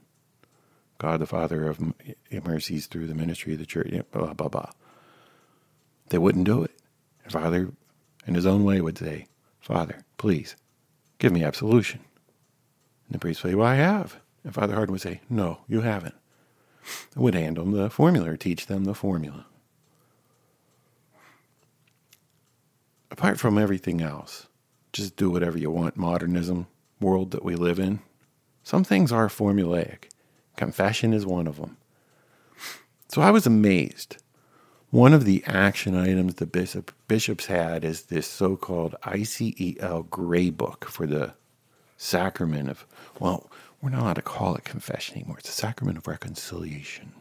God 1.00 1.20
the 1.20 1.26
Father 1.26 1.68
of 1.68 1.80
eh, 2.06 2.40
mercies 2.44 2.86
through 2.86 3.08
the 3.08 3.16
ministry 3.16 3.54
of 3.54 3.60
the 3.60 3.66
church, 3.66 3.90
eh, 3.92 4.04
blah, 4.12 4.36
blah, 4.36 4.50
blah. 4.50 4.70
They 6.10 6.20
wouldn't 6.20 6.46
do 6.46 6.62
it. 6.62 6.80
And 7.24 7.34
Father, 7.34 7.72
in 8.28 8.36
his 8.36 8.46
own 8.46 8.66
way, 8.66 8.82
would 8.82 9.00
say, 9.00 9.26
Father, 9.60 10.04
please, 10.18 10.56
give 11.18 11.32
me 11.32 11.44
absolution. 11.44 12.02
And 13.08 13.16
the 13.16 13.20
priest 13.20 13.44
would 13.44 13.50
say, 13.50 13.56
Well, 13.56 13.66
I 13.66 13.76
have. 13.76 14.20
And 14.44 14.54
Father 14.54 14.76
Hardon 14.76 14.92
would 14.92 15.02
say, 15.02 15.22
No, 15.28 15.62
you 15.68 15.82
haven't. 15.82 16.16
I 17.18 17.20
would 17.20 17.34
hand 17.34 17.58
them 17.58 17.72
the 17.72 17.90
formula 17.90 18.30
or 18.30 18.38
teach 18.38 18.68
them 18.68 18.84
the 18.84 18.94
formula. 18.94 19.48
Apart 23.10 23.40
from 23.40 23.58
everything 23.58 24.02
else, 24.02 24.46
just 24.94 25.16
do 25.16 25.32
whatever 25.32 25.58
you 25.58 25.72
want. 25.72 25.98
Modernism, 25.98 26.68
world 27.00 27.32
that 27.32 27.44
we 27.44 27.56
live 27.56 27.80
in, 27.80 28.00
some 28.64 28.84
things 28.84 29.12
are 29.12 29.28
formulaic. 29.28 30.10
Confession 30.56 31.14
is 31.14 31.26
one 31.26 31.48
of 31.48 31.58
them. 31.58 31.78
So 33.08 33.22
I 33.22 33.32
was 33.32 33.48
amazed. 33.48 34.18
One 34.92 35.14
of 35.14 35.26
the 35.26 35.44
action 35.46 35.96
items 35.96 36.36
the 36.36 36.46
bishop, 36.46 36.92
bishops 37.08 37.46
had 37.46 37.84
is 37.84 38.04
this 38.04 38.28
so 38.28 38.56
called 38.56 38.96
ICEL 39.04 40.10
gray 40.10 40.50
book 40.50 40.86
for 40.86 41.06
the 41.06 41.34
sacrament 41.98 42.70
of, 42.70 42.86
well, 43.20 43.50
we're 43.82 43.90
not 43.90 44.02
allowed 44.02 44.14
to 44.14 44.22
call 44.22 44.56
it 44.56 44.64
confession 44.64 45.18
anymore. 45.18 45.38
It's 45.40 45.50
a 45.50 45.54
sacrament 45.54 45.98
of 45.98 46.08
reconciliation. 46.08 47.14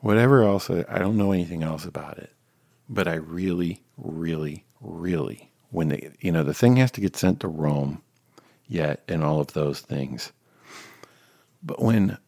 Whatever 0.00 0.42
else, 0.42 0.70
I 0.70 0.98
don't 0.98 1.16
know 1.16 1.32
anything 1.32 1.62
else 1.62 1.84
about 1.84 2.18
it, 2.18 2.32
but 2.88 3.06
I 3.06 3.14
really, 3.14 3.82
really, 3.96 4.64
really 4.80 5.49
when 5.70 5.88
they, 5.88 6.10
you 6.20 6.32
know, 6.32 6.42
the 6.42 6.54
thing 6.54 6.76
has 6.76 6.90
to 6.92 7.00
get 7.00 7.16
sent 7.16 7.40
to 7.40 7.48
Rome 7.48 8.02
yet, 8.66 9.02
and 9.08 9.22
all 9.24 9.40
of 9.40 9.52
those 9.52 9.80
things. 9.80 10.32
But 11.62 11.82
when 11.82 12.18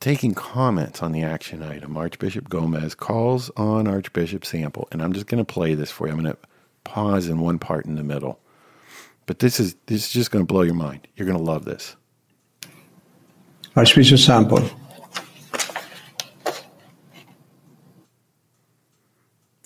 taking 0.00 0.34
comments 0.34 1.02
on 1.02 1.12
the 1.12 1.22
action 1.22 1.62
item, 1.62 1.96
Archbishop 1.96 2.48
Gomez 2.48 2.94
calls 2.94 3.50
on 3.56 3.86
Archbishop 3.88 4.44
Sample, 4.44 4.88
and 4.92 5.02
I'm 5.02 5.12
just 5.12 5.26
going 5.26 5.44
to 5.44 5.52
play 5.52 5.74
this 5.74 5.90
for 5.90 6.06
you. 6.06 6.12
I'm 6.12 6.20
going 6.20 6.32
to 6.32 6.38
pause 6.84 7.28
in 7.28 7.40
one 7.40 7.58
part 7.58 7.86
in 7.86 7.96
the 7.96 8.04
middle. 8.04 8.38
But 9.26 9.40
this 9.40 9.58
is 9.58 9.74
this 9.86 10.06
is 10.06 10.12
just 10.12 10.30
going 10.30 10.46
to 10.46 10.52
blow 10.52 10.62
your 10.62 10.74
mind. 10.74 11.08
You're 11.16 11.26
going 11.26 11.38
to 11.38 11.44
love 11.44 11.64
this. 11.64 11.96
Archbishop 13.74 14.18
Sample. 14.18 14.62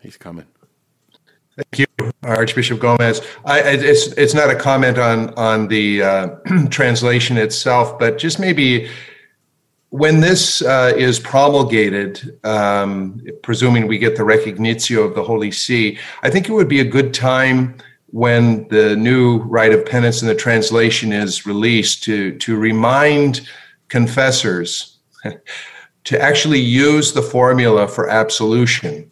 He's 0.02 0.16
coming. 0.16 0.46
Thank 1.60 1.78
you, 1.78 2.12
Archbishop 2.22 2.80
Gomez. 2.80 3.20
I, 3.44 3.60
it's 3.60 4.06
it's 4.12 4.32
not 4.32 4.48
a 4.50 4.54
comment 4.54 4.98
on 4.98 5.34
on 5.34 5.68
the 5.68 6.02
uh, 6.02 6.28
translation 6.70 7.36
itself, 7.36 7.98
but 7.98 8.16
just 8.16 8.38
maybe 8.38 8.88
when 9.90 10.20
this 10.20 10.62
uh, 10.62 10.92
is 10.96 11.18
promulgated, 11.18 12.38
um, 12.44 13.20
presuming 13.42 13.86
we 13.86 13.98
get 13.98 14.16
the 14.16 14.22
recognitio 14.22 15.04
of 15.04 15.14
the 15.14 15.22
Holy 15.22 15.50
See, 15.50 15.98
I 16.22 16.30
think 16.30 16.48
it 16.48 16.52
would 16.52 16.68
be 16.68 16.80
a 16.80 16.84
good 16.84 17.12
time 17.12 17.76
when 18.06 18.66
the 18.68 18.96
new 18.96 19.38
rite 19.38 19.72
of 19.72 19.84
penance 19.84 20.22
and 20.22 20.30
the 20.30 20.34
translation 20.34 21.12
is 21.12 21.44
released 21.44 22.02
to 22.04 22.38
to 22.38 22.56
remind 22.56 23.46
confessors 23.88 24.98
to 26.04 26.20
actually 26.22 26.60
use 26.60 27.12
the 27.12 27.22
formula 27.22 27.86
for 27.86 28.08
absolution 28.08 29.09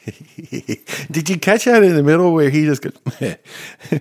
Did 1.10 1.28
you 1.28 1.38
catch 1.38 1.64
that 1.64 1.82
in 1.82 1.94
the 1.94 2.02
middle 2.02 2.32
where 2.32 2.50
he 2.50 2.64
just 2.64 2.82
goes? 2.82 2.92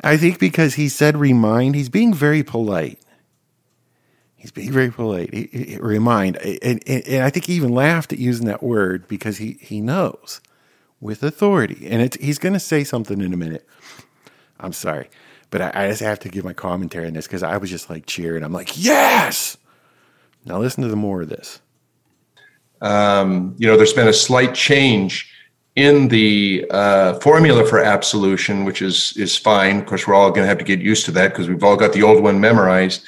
I 0.00 0.16
think 0.16 0.38
because 0.38 0.74
he 0.74 0.88
said 0.88 1.16
remind, 1.16 1.74
he's 1.74 1.88
being 1.88 2.12
very 2.12 2.42
polite. 2.42 2.98
He's 4.34 4.50
being 4.50 4.72
very 4.72 4.90
polite. 4.90 5.32
He, 5.32 5.48
he, 5.52 5.78
remind, 5.78 6.36
and, 6.36 6.82
and, 6.86 7.06
and, 7.08 7.24
I 7.24 7.30
think 7.30 7.46
he 7.46 7.54
even 7.54 7.72
laughed 7.72 8.12
at 8.12 8.18
using 8.18 8.46
that 8.46 8.62
word 8.62 9.08
because 9.08 9.38
he 9.38 9.58
he 9.60 9.80
knows 9.80 10.40
with 11.00 11.22
authority, 11.22 11.86
and 11.88 12.02
it's, 12.02 12.16
he's 12.16 12.38
going 12.38 12.52
to 12.52 12.60
say 12.60 12.84
something 12.84 13.20
in 13.20 13.32
a 13.32 13.36
minute. 13.36 13.66
I'm 14.60 14.72
sorry, 14.72 15.08
but 15.50 15.60
I, 15.60 15.72
I 15.74 15.88
just 15.88 16.02
have 16.02 16.20
to 16.20 16.28
give 16.28 16.44
my 16.44 16.52
commentary 16.52 17.06
on 17.06 17.14
this 17.14 17.26
because 17.26 17.42
I 17.42 17.56
was 17.56 17.70
just 17.70 17.90
like 17.90 18.06
cheering. 18.06 18.42
I'm 18.42 18.52
like, 18.52 18.82
yes. 18.82 19.56
Now 20.44 20.58
listen 20.58 20.82
to 20.84 20.88
the 20.88 20.96
more 20.96 21.22
of 21.22 21.28
this 21.28 21.60
um, 22.80 23.54
you 23.58 23.66
know, 23.66 23.76
there's 23.76 23.92
been 23.92 24.08
a 24.08 24.12
slight 24.12 24.54
change 24.54 25.32
in 25.76 26.08
the 26.08 26.66
uh, 26.70 27.14
formula 27.20 27.66
for 27.66 27.80
absolution, 27.80 28.64
which 28.64 28.82
is 28.82 29.12
is 29.16 29.36
fine. 29.36 29.78
Of 29.78 29.86
course, 29.86 30.06
we're 30.06 30.14
all 30.14 30.30
going 30.30 30.42
to 30.42 30.48
have 30.48 30.58
to 30.58 30.64
get 30.64 30.80
used 30.80 31.04
to 31.06 31.10
that 31.12 31.32
because 31.32 31.48
we've 31.48 31.62
all 31.62 31.76
got 31.76 31.92
the 31.92 32.02
old 32.02 32.22
one 32.22 32.40
memorized. 32.40 33.04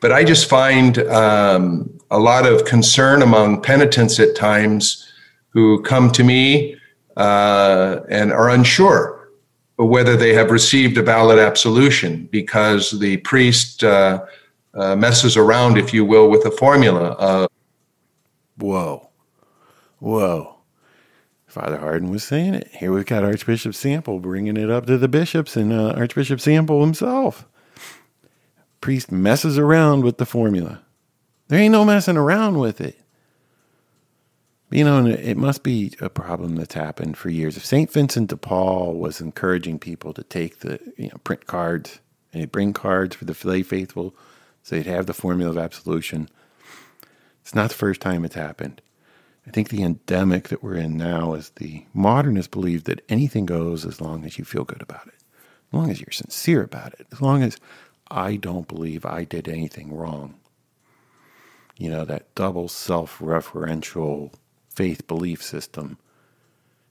But 0.00 0.12
I 0.12 0.22
just 0.22 0.48
find 0.48 0.98
um, 1.08 1.90
a 2.10 2.18
lot 2.18 2.46
of 2.46 2.64
concern 2.64 3.22
among 3.22 3.62
penitents 3.62 4.20
at 4.20 4.36
times 4.36 5.12
who 5.48 5.82
come 5.82 6.10
to 6.12 6.22
me 6.22 6.76
uh, 7.16 8.00
and 8.08 8.32
are 8.32 8.50
unsure 8.50 9.30
whether 9.76 10.16
they 10.16 10.34
have 10.34 10.50
received 10.50 10.98
a 10.98 11.02
valid 11.02 11.38
absolution 11.38 12.28
because 12.30 12.98
the 12.98 13.16
priest 13.18 13.84
uh, 13.84 14.24
uh, 14.74 14.94
messes 14.96 15.36
around, 15.36 15.78
if 15.78 15.94
you 15.94 16.04
will, 16.04 16.28
with 16.28 16.42
the 16.42 16.50
formula. 16.50 17.47
Whoa. 18.58 19.10
Whoa. 19.98 20.56
Father 21.46 21.78
Hardon 21.78 22.10
was 22.10 22.24
saying 22.24 22.54
it. 22.54 22.68
Here 22.72 22.92
we've 22.92 23.06
got 23.06 23.24
Archbishop 23.24 23.74
Sample 23.74 24.20
bringing 24.20 24.56
it 24.56 24.70
up 24.70 24.86
to 24.86 24.98
the 24.98 25.08
bishops 25.08 25.56
and 25.56 25.72
uh, 25.72 25.94
Archbishop 25.96 26.40
Sample 26.40 26.80
himself. 26.82 27.46
Priest 28.80 29.10
messes 29.10 29.58
around 29.58 30.04
with 30.04 30.18
the 30.18 30.26
formula. 30.26 30.82
There 31.48 31.58
ain't 31.58 31.72
no 31.72 31.84
messing 31.84 32.18
around 32.18 32.58
with 32.58 32.80
it. 32.80 32.98
You 34.70 34.84
know, 34.84 35.06
it 35.06 35.38
must 35.38 35.62
be 35.62 35.94
a 36.00 36.10
problem 36.10 36.56
that's 36.56 36.74
happened 36.74 37.16
for 37.16 37.30
years. 37.30 37.56
If 37.56 37.64
St. 37.64 37.90
Vincent 37.90 38.28
de 38.28 38.36
Paul 38.36 38.94
was 38.94 39.22
encouraging 39.22 39.78
people 39.78 40.12
to 40.12 40.22
take 40.22 40.58
the, 40.58 40.78
you 40.98 41.08
know, 41.08 41.16
print 41.24 41.46
cards 41.46 42.00
and 42.34 42.52
bring 42.52 42.74
cards 42.74 43.16
for 43.16 43.24
the 43.24 43.36
lay 43.48 43.62
faithful 43.62 44.14
so 44.62 44.76
they'd 44.76 44.84
have 44.84 45.06
the 45.06 45.14
formula 45.14 45.50
of 45.50 45.56
absolution, 45.56 46.28
it's 47.48 47.54
not 47.54 47.70
the 47.70 47.76
first 47.76 48.02
time 48.02 48.26
it's 48.26 48.34
happened. 48.34 48.82
I 49.46 49.50
think 49.50 49.70
the 49.70 49.82
endemic 49.82 50.48
that 50.48 50.62
we're 50.62 50.76
in 50.76 50.98
now 50.98 51.32
is 51.32 51.48
the 51.56 51.86
modernist 51.94 52.50
belief 52.50 52.84
that 52.84 53.00
anything 53.08 53.46
goes 53.46 53.86
as 53.86 54.02
long 54.02 54.26
as 54.26 54.36
you 54.36 54.44
feel 54.44 54.64
good 54.64 54.82
about 54.82 55.06
it, 55.06 55.14
as 55.14 55.72
long 55.72 55.90
as 55.90 55.98
you're 55.98 56.10
sincere 56.10 56.62
about 56.62 56.92
it, 57.00 57.06
as 57.10 57.22
long 57.22 57.42
as 57.42 57.56
I 58.10 58.36
don't 58.36 58.68
believe 58.68 59.06
I 59.06 59.24
did 59.24 59.48
anything 59.48 59.96
wrong. 59.96 60.34
You 61.78 61.88
know, 61.88 62.04
that 62.04 62.34
double 62.34 62.68
self 62.68 63.18
referential 63.18 64.34
faith 64.68 65.06
belief 65.06 65.42
system 65.42 65.96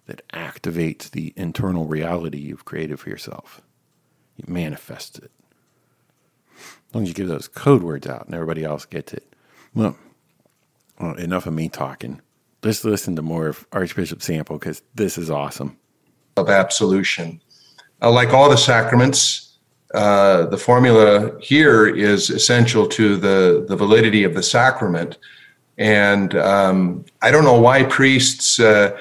that 0.08 0.28
activates 0.30 1.12
the 1.12 1.34
internal 1.36 1.86
reality 1.86 2.40
you've 2.40 2.66
created 2.66 3.00
for 3.00 3.12
yourself. 3.12 3.62
You 4.38 4.52
manifest 4.52 5.20
it. 5.20 5.30
As 6.56 6.96
long 6.96 7.04
as 7.04 7.10
you 7.10 7.14
give 7.14 7.28
those 7.28 7.48
code 7.48 7.84
words 7.84 8.08
out 8.08 8.26
and 8.26 8.34
everybody 8.34 8.64
else 8.64 8.86
gets 8.86 9.14
it. 9.14 9.32
Well, 9.76 9.96
well 11.00 11.16
enough 11.16 11.46
of 11.46 11.54
me 11.54 11.70
talking 11.70 12.22
let's 12.64 12.84
listen 12.84 13.16
to 13.16 13.22
more 13.22 13.48
of 13.48 13.66
Archbishop 13.72 14.22
Sample 14.22 14.58
because 14.58 14.82
this 14.96 15.18
is 15.18 15.30
awesome. 15.30 15.78
Of 16.36 16.50
absolution. 16.50 17.42
Uh, 18.02 18.12
like 18.12 18.30
all 18.30 18.50
the 18.50 18.58
sacraments, 18.58 19.58
uh, 19.94 20.46
the 20.48 20.58
formula 20.58 21.40
here 21.40 21.88
is 21.88 22.30
essential 22.30 22.88
to 22.90 23.16
the, 23.18 23.66
the 23.68 23.76
validity 23.76 24.24
of 24.24 24.34
the 24.36 24.44
sacrament. 24.44 25.18
And 25.78 26.36
um, 26.36 27.06
I 27.22 27.32
don't 27.32 27.44
know 27.44 27.60
why 27.60 27.84
priests 27.84 28.60
uh, 28.60 28.98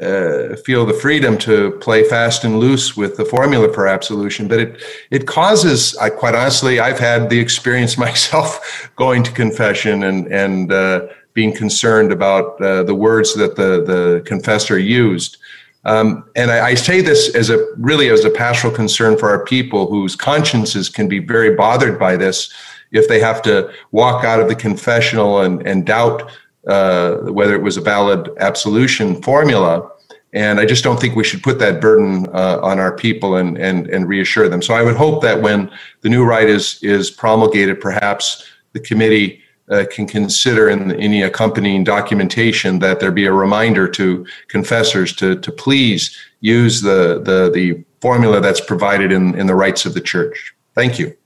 uh, 0.00 0.56
feel 0.64 0.86
the 0.86 0.94
freedom 0.94 1.36
to 1.36 1.72
play 1.72 2.02
fast 2.08 2.42
and 2.42 2.58
loose 2.58 2.96
with 2.96 3.16
the 3.16 3.24
formula 3.24 3.72
for 3.72 3.86
absolution, 3.86 4.48
but 4.48 4.58
it 4.58 4.82
it 5.10 5.26
causes. 5.26 5.94
I 5.98 6.08
quite 6.08 6.34
honestly, 6.34 6.80
I've 6.80 6.98
had 6.98 7.28
the 7.28 7.38
experience 7.38 7.98
myself 8.08 8.90
going 8.96 9.22
to 9.24 9.32
confession 9.32 10.04
and 10.04 10.26
and 10.28 10.72
uh, 10.72 11.08
being 11.34 11.54
concerned 11.54 12.12
about 12.12 12.60
uh, 12.60 12.82
the 12.82 12.94
words 12.94 13.34
that 13.34 13.56
the, 13.56 13.82
the 13.84 14.22
confessor 14.26 14.78
used. 14.78 15.36
Um, 15.84 16.28
and 16.36 16.50
I, 16.50 16.68
I, 16.68 16.74
say 16.74 17.00
this 17.00 17.34
as 17.34 17.48
a 17.48 17.66
really 17.78 18.10
as 18.10 18.24
a 18.24 18.30
pastoral 18.30 18.72
concern 18.72 19.16
for 19.16 19.30
our 19.30 19.44
people 19.44 19.86
whose 19.86 20.14
consciences 20.14 20.90
can 20.90 21.08
be 21.08 21.20
very 21.20 21.56
bothered 21.56 21.98
by 21.98 22.16
this 22.16 22.52
if 22.92 23.08
they 23.08 23.18
have 23.20 23.40
to 23.42 23.72
walk 23.90 24.22
out 24.22 24.40
of 24.40 24.48
the 24.48 24.54
confessional 24.54 25.40
and, 25.40 25.66
and 25.66 25.86
doubt 25.86 26.30
uh, 26.66 27.16
whether 27.32 27.54
it 27.54 27.62
was 27.62 27.78
a 27.78 27.80
valid 27.80 28.28
absolution 28.38 29.22
formula. 29.22 29.90
And 30.32 30.60
I 30.60 30.66
just 30.66 30.84
don't 30.84 31.00
think 31.00 31.16
we 31.16 31.24
should 31.24 31.42
put 31.42 31.58
that 31.60 31.80
burden 31.80 32.26
uh, 32.28 32.60
on 32.62 32.78
our 32.78 32.94
people 32.94 33.36
and, 33.36 33.56
and, 33.56 33.88
and 33.88 34.06
reassure 34.06 34.48
them. 34.48 34.62
So 34.62 34.74
I 34.74 34.82
would 34.82 34.96
hope 34.96 35.22
that 35.22 35.40
when 35.40 35.70
the 36.02 36.08
new 36.08 36.24
rite 36.24 36.48
is, 36.48 36.78
is 36.82 37.10
promulgated, 37.10 37.80
perhaps 37.80 38.46
the 38.72 38.80
committee 38.80 39.42
uh, 39.70 39.84
can 39.90 40.06
consider 40.06 40.68
in 40.68 40.92
any 40.92 41.22
accompanying 41.22 41.84
documentation 41.84 42.80
that 42.80 43.00
there 43.00 43.12
be 43.12 43.26
a 43.26 43.32
reminder 43.32 43.88
to 43.88 44.26
confessors 44.48 45.14
to, 45.16 45.36
to 45.40 45.52
please 45.52 46.16
use 46.40 46.82
the, 46.82 47.20
the, 47.22 47.50
the 47.52 47.84
formula 48.00 48.40
that's 48.40 48.60
provided 48.60 49.12
in, 49.12 49.38
in 49.38 49.46
the 49.46 49.54
rites 49.54 49.86
of 49.86 49.94
the 49.94 50.00
church. 50.00 50.54
Thank 50.74 50.98
you. 50.98 51.16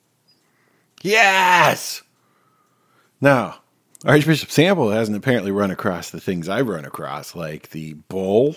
Yes. 1.02 2.02
Now, 3.20 3.60
Archbishop 4.04 4.50
Sample 4.50 4.90
hasn't 4.90 5.16
apparently 5.16 5.50
run 5.50 5.70
across 5.70 6.10
the 6.10 6.20
things 6.20 6.48
I've 6.48 6.68
run 6.68 6.84
across, 6.84 7.34
like 7.34 7.70
the 7.70 7.94
bowl, 7.94 8.56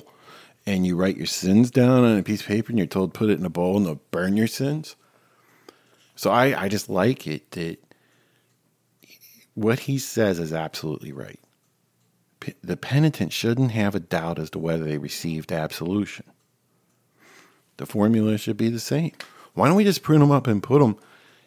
and 0.65 0.85
you 0.85 0.97
write 0.97 1.15
your 1.15 1.25
sins 1.25 1.71
down 1.71 2.03
on 2.03 2.17
a 2.17 2.23
piece 2.23 2.41
of 2.41 2.47
paper 2.47 2.71
and 2.71 2.77
you're 2.77 2.87
told 2.87 3.13
put 3.13 3.29
it 3.29 3.39
in 3.39 3.45
a 3.45 3.49
bowl 3.49 3.77
and 3.77 3.85
they'll 3.85 4.01
burn 4.11 4.35
your 4.35 4.47
sins. 4.47 4.97
So 6.15 6.31
I, 6.31 6.63
I 6.63 6.67
just 6.67 6.89
like 6.89 7.27
it 7.27 7.51
that 7.51 7.79
what 9.57 9.79
he 9.79 9.97
says 9.97 10.37
is 10.37 10.53
absolutely 10.53 11.11
right. 11.11 11.39
P- 12.39 12.53
the 12.63 12.77
penitent 12.77 13.33
shouldn't 13.33 13.71
have 13.71 13.95
a 13.95 13.99
doubt 13.99 14.37
as 14.37 14.51
to 14.51 14.59
whether 14.59 14.83
they 14.83 14.99
received 14.99 15.51
absolution. 15.51 16.25
The 17.77 17.87
formula 17.87 18.37
should 18.37 18.57
be 18.57 18.69
the 18.69 18.79
same. 18.79 19.13
Why 19.55 19.67
don't 19.67 19.75
we 19.75 19.83
just 19.83 20.03
print 20.03 20.21
them 20.21 20.29
up 20.29 20.45
and 20.45 20.61
put 20.61 20.77
them, 20.79 20.95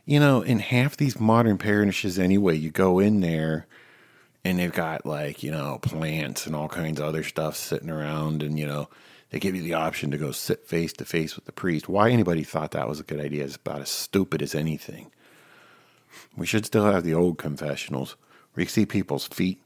you 0.07 0.18
know, 0.18 0.42
in 0.42 0.59
half 0.59 0.96
these 0.96 1.20
modern 1.20 1.57
parishes 1.57 2.18
anyway? 2.18 2.57
You 2.57 2.73
go 2.73 2.99
in 2.99 3.20
there 3.20 3.68
and 4.44 4.59
they've 4.59 4.73
got 4.73 5.07
like, 5.07 5.44
you 5.44 5.53
know, 5.53 5.79
plants 5.81 6.49
and 6.49 6.57
all 6.57 6.68
kinds 6.68 6.99
of 6.99 7.07
other 7.07 7.23
stuff 7.23 7.55
sitting 7.55 7.90
around 7.90 8.42
and, 8.42 8.59
you 8.59 8.66
know, 8.66 8.88
they 9.31 9.38
give 9.38 9.55
you 9.55 9.62
the 9.62 9.75
option 9.75 10.11
to 10.11 10.18
go 10.18 10.33
sit 10.33 10.66
face 10.66 10.92
to 10.94 11.05
face 11.05 11.37
with 11.37 11.44
the 11.44 11.53
priest. 11.53 11.88
Why 11.88 12.11
anybody 12.11 12.42
thought 12.42 12.73
that 12.73 12.88
was 12.88 12.99
a 12.99 13.05
good 13.05 13.20
idea 13.20 13.44
is 13.44 13.55
about 13.55 13.83
as 13.83 13.88
stupid 13.88 14.42
as 14.42 14.57
anything. 14.57 15.12
We 16.37 16.46
should 16.46 16.66
still 16.66 16.85
have 16.85 17.05
the 17.05 17.14
old 17.14 17.38
confessionals 17.38 18.16
where 18.53 18.62
you 18.62 18.68
see 18.68 18.87
people's 18.87 19.27
feet 19.27 19.61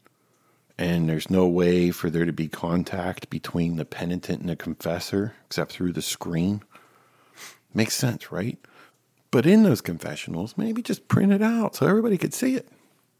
and 0.77 1.07
there's 1.07 1.29
no 1.29 1.47
way 1.47 1.91
for 1.91 2.09
there 2.09 2.25
to 2.25 2.33
be 2.33 2.47
contact 2.47 3.29
between 3.29 3.77
the 3.77 3.85
penitent 3.85 4.41
and 4.41 4.49
the 4.49 4.55
confessor 4.55 5.33
except 5.45 5.71
through 5.71 5.93
the 5.93 6.01
screen. 6.01 6.61
Makes 7.73 7.95
sense, 7.95 8.31
right? 8.31 8.57
But 9.31 9.45
in 9.45 9.63
those 9.63 9.81
confessionals, 9.81 10.57
maybe 10.57 10.81
just 10.81 11.07
print 11.07 11.31
it 11.31 11.41
out 11.41 11.75
so 11.75 11.87
everybody 11.87 12.17
could 12.17 12.33
see 12.33 12.55
it. 12.55 12.67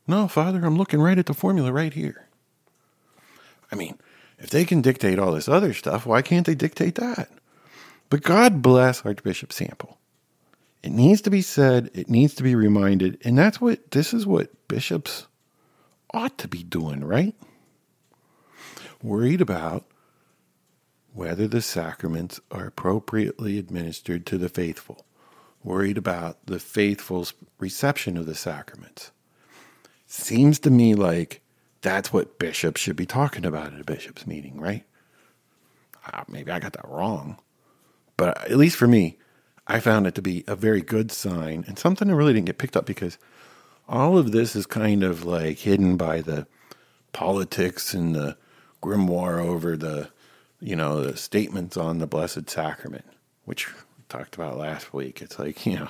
No, 0.07 0.27
Father, 0.27 0.65
I'm 0.65 0.77
looking 0.77 1.01
right 1.01 1.17
at 1.17 1.25
the 1.25 1.33
formula 1.33 1.71
right 1.71 1.93
here. 1.93 2.27
I 3.71 3.75
mean, 3.75 3.97
if 4.37 4.49
they 4.49 4.65
can 4.65 4.81
dictate 4.81 5.17
all 5.17 5.31
this 5.31 5.49
other 5.49 5.73
stuff, 5.73 6.05
why 6.05 6.21
can't 6.21 6.45
they 6.45 6.55
dictate 6.55 6.95
that? 6.95 7.29
But 8.09 8.21
God 8.21 8.61
bless 8.61 9.05
Archbishop 9.05 9.51
Sample. 9.51 9.97
It 10.85 10.91
needs 10.91 11.21
to 11.21 11.31
be 11.31 11.41
said, 11.41 11.89
it 11.95 12.11
needs 12.11 12.35
to 12.35 12.43
be 12.43 12.53
reminded, 12.53 13.17
and 13.25 13.35
that's 13.35 13.59
what 13.59 13.89
this 13.89 14.13
is 14.13 14.27
what 14.27 14.67
bishops 14.67 15.25
ought 16.13 16.37
to 16.37 16.47
be 16.47 16.61
doing, 16.61 17.03
right? 17.03 17.33
Worried 19.01 19.41
about 19.41 19.85
whether 21.11 21.47
the 21.47 21.63
sacraments 21.63 22.39
are 22.51 22.67
appropriately 22.67 23.57
administered 23.57 24.27
to 24.27 24.37
the 24.37 24.47
faithful, 24.47 25.07
worried 25.63 25.97
about 25.97 26.45
the 26.45 26.59
faithful's 26.59 27.33
reception 27.57 28.15
of 28.15 28.27
the 28.27 28.35
sacraments. 28.35 29.09
Seems 30.05 30.59
to 30.59 30.69
me 30.69 30.93
like 30.93 31.41
that's 31.81 32.13
what 32.13 32.37
bishops 32.37 32.79
should 32.79 32.95
be 32.95 33.07
talking 33.07 33.43
about 33.43 33.73
at 33.73 33.81
a 33.81 33.83
bishop's 33.83 34.27
meeting, 34.27 34.61
right? 34.61 34.85
Uh, 36.13 36.25
maybe 36.27 36.51
I 36.51 36.59
got 36.59 36.73
that 36.73 36.87
wrong, 36.87 37.39
but 38.17 38.39
at 38.43 38.57
least 38.57 38.77
for 38.77 38.87
me, 38.87 39.17
I 39.67 39.79
found 39.79 40.05
it 40.07 40.15
to 40.15 40.21
be 40.21 40.43
a 40.47 40.55
very 40.55 40.81
good 40.81 41.11
sign 41.11 41.65
and 41.67 41.77
something 41.79 42.07
that 42.07 42.15
really 42.15 42.33
didn't 42.33 42.45
get 42.45 42.57
picked 42.57 42.77
up 42.77 42.85
because 42.85 43.17
all 43.87 44.17
of 44.17 44.31
this 44.31 44.55
is 44.55 44.65
kind 44.65 45.03
of 45.03 45.25
like 45.25 45.59
hidden 45.59 45.97
by 45.97 46.21
the 46.21 46.47
politics 47.13 47.93
and 47.93 48.15
the 48.15 48.37
grimoire 48.81 49.39
over 49.39 49.75
the, 49.75 50.09
you 50.59 50.75
know, 50.75 51.01
the 51.01 51.17
statements 51.17 51.77
on 51.77 51.97
the 51.97 52.07
Blessed 52.07 52.49
Sacrament, 52.49 53.05
which 53.45 53.73
we 53.73 53.79
talked 54.09 54.35
about 54.35 54.57
last 54.57 54.93
week. 54.93 55.21
It's 55.21 55.39
like, 55.39 55.65
you 55.65 55.79
know, 55.79 55.89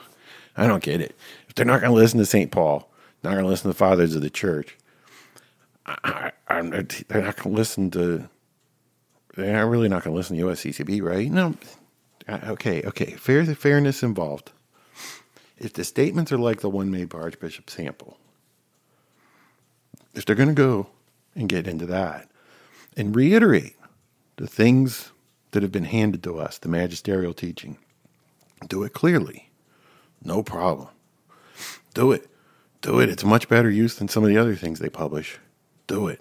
I 0.55 0.67
don't 0.67 0.83
get 0.83 1.01
it. 1.01 1.15
If 1.49 1.55
they're 1.55 1.65
not 1.65 1.81
going 1.81 1.91
to 1.91 1.95
listen 1.95 2.19
to 2.19 2.25
St. 2.25 2.51
Paul, 2.51 2.89
not 3.23 3.31
going 3.31 3.43
to 3.43 3.49
listen 3.49 3.63
to 3.63 3.69
the 3.69 3.73
fathers 3.73 4.15
of 4.15 4.21
the 4.21 4.29
church, 4.29 4.77
I, 5.85 6.31
I, 6.47 6.61
they're 6.61 7.21
not 7.21 7.35
going 7.35 7.35
to 7.35 7.49
listen 7.49 7.91
to, 7.91 8.29
they're 9.35 9.67
really 9.67 9.89
not 9.89 10.03
going 10.03 10.13
to 10.13 10.17
listen 10.17 10.37
to 10.37 10.43
USCCB, 10.43 11.01
right? 11.01 11.29
No, 11.29 11.55
Uh, 12.27 12.39
okay, 12.43 12.81
okay. 12.83 13.11
Fair, 13.11 13.45
fairness 13.55 14.03
involved. 14.03 14.51
If 15.57 15.73
the 15.73 15.83
statements 15.83 16.31
are 16.31 16.37
like 16.37 16.61
the 16.61 16.69
one 16.69 16.91
made 16.91 17.09
by 17.09 17.19
Archbishop 17.19 17.69
Sample, 17.69 18.17
if 20.13 20.25
they're 20.25 20.35
going 20.35 20.49
to 20.49 20.55
go 20.55 20.87
and 21.35 21.47
get 21.47 21.67
into 21.67 21.85
that 21.85 22.29
and 22.97 23.15
reiterate 23.15 23.75
the 24.37 24.47
things 24.47 25.11
that 25.51 25.63
have 25.63 25.71
been 25.71 25.85
handed 25.85 26.23
to 26.23 26.39
us, 26.39 26.57
the 26.57 26.69
magisterial 26.69 27.33
teaching, 27.33 27.77
do 28.67 28.83
it 28.83 28.93
clearly. 28.93 29.49
No 30.23 30.43
problem. 30.43 30.89
Do 31.93 32.11
it. 32.11 32.27
Do 32.81 32.99
it. 32.99 33.09
It's 33.09 33.23
much 33.23 33.47
better 33.47 33.69
use 33.69 33.95
than 33.95 34.07
some 34.07 34.23
of 34.23 34.29
the 34.29 34.37
other 34.37 34.55
things 34.55 34.79
they 34.79 34.89
publish. 34.89 35.39
Do 35.87 36.07
it. 36.07 36.19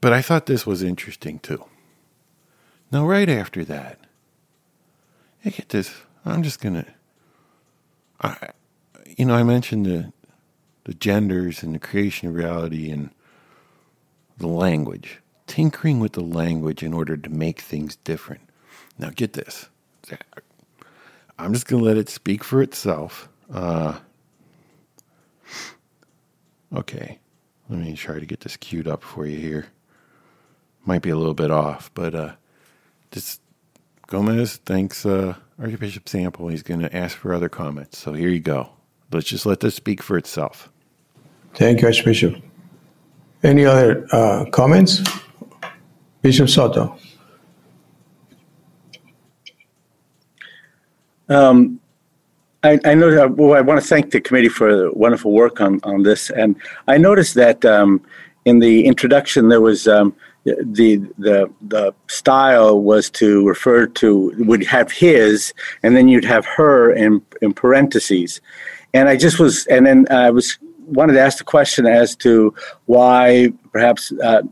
But 0.00 0.12
I 0.12 0.22
thought 0.22 0.46
this 0.46 0.66
was 0.66 0.82
interesting 0.82 1.38
too. 1.38 1.64
Now, 2.92 3.06
right 3.06 3.28
after 3.28 3.64
that, 3.64 3.98
hey, 5.46 5.52
get 5.58 5.68
this. 5.68 5.94
I'm 6.24 6.42
just 6.42 6.60
gonna. 6.60 6.84
I, 8.20 8.50
you 9.16 9.24
know, 9.24 9.34
I 9.34 9.44
mentioned 9.44 9.86
the 9.86 10.12
the 10.84 10.94
genders 10.94 11.62
and 11.62 11.72
the 11.72 11.78
creation 11.78 12.28
of 12.28 12.34
reality 12.34 12.90
and 12.90 13.10
the 14.38 14.48
language, 14.48 15.20
tinkering 15.46 16.00
with 16.00 16.12
the 16.12 16.22
language 16.22 16.82
in 16.82 16.92
order 16.92 17.16
to 17.16 17.30
make 17.30 17.60
things 17.60 17.94
different. 17.96 18.42
Now, 18.98 19.10
get 19.14 19.34
this. 19.34 19.68
I'm 21.38 21.52
just 21.52 21.68
to 21.68 21.78
let 21.78 21.96
it 21.96 22.08
speak 22.08 22.42
for 22.42 22.60
itself. 22.60 23.28
Uh, 23.52 23.98
okay, 26.74 27.20
let 27.68 27.78
me 27.78 27.94
try 27.94 28.18
to 28.18 28.26
get 28.26 28.40
this 28.40 28.56
queued 28.56 28.88
up 28.88 29.02
for 29.02 29.26
you 29.26 29.38
here. 29.38 29.66
Might 30.84 31.02
be 31.02 31.10
a 31.10 31.16
little 31.16 31.34
bit 31.34 31.50
off, 31.50 31.90
but 31.94 32.14
uh, 32.14 32.32
just 33.12 33.40
Gomez 34.06 34.56
thanks 34.64 35.04
uh, 35.04 35.34
Archbishop 35.58 36.08
Sample. 36.08 36.48
He's 36.48 36.62
going 36.62 36.80
to 36.80 36.94
ask 36.94 37.16
for 37.16 37.34
other 37.34 37.48
comments. 37.48 37.98
So 37.98 38.12
here 38.12 38.28
you 38.28 38.40
go. 38.40 38.70
Let's 39.12 39.26
just 39.26 39.46
let 39.46 39.60
this 39.60 39.74
speak 39.74 40.02
for 40.02 40.16
itself. 40.16 40.68
Thank 41.54 41.80
you, 41.80 41.88
Archbishop. 41.88 42.36
Any 43.42 43.64
other 43.64 44.06
uh, 44.12 44.44
comments? 44.46 45.02
Bishop 46.22 46.48
Soto. 46.48 46.98
Um, 51.28 51.80
I, 52.62 52.78
I 52.84 52.94
know. 52.94 53.10
That, 53.10 53.36
well, 53.36 53.54
I 53.54 53.60
want 53.60 53.80
to 53.80 53.86
thank 53.86 54.10
the 54.10 54.20
committee 54.20 54.48
for 54.48 54.74
the 54.76 54.92
wonderful 54.92 55.32
work 55.32 55.60
on, 55.60 55.80
on 55.82 56.02
this, 56.02 56.30
and 56.30 56.56
I 56.88 56.98
noticed 56.98 57.34
that 57.34 57.64
um, 57.64 58.00
in 58.44 58.58
the 58.58 58.86
introduction 58.86 59.48
there 59.48 59.60
was 59.60 59.86
um, 59.86 60.14
the 60.46 60.96
the 61.18 61.50
the 61.62 61.94
style 62.08 62.80
was 62.80 63.10
to 63.10 63.46
refer 63.46 63.86
to 63.86 64.32
would 64.38 64.64
have 64.64 64.90
his, 64.92 65.52
and 65.82 65.96
then 65.96 66.08
you'd 66.08 66.24
have 66.24 66.46
her 66.46 66.92
in 66.92 67.22
in 67.42 67.52
parentheses, 67.52 68.40
and 68.94 69.08
I 69.08 69.16
just 69.16 69.38
was, 69.38 69.66
and 69.66 69.86
then 69.86 70.06
I 70.10 70.30
was 70.30 70.58
wanted 70.86 71.14
to 71.14 71.20
ask 71.20 71.38
the 71.38 71.44
question 71.44 71.86
as 71.86 72.14
to 72.16 72.54
why 72.86 73.52
perhaps 73.72 74.12
uh, 74.22 74.42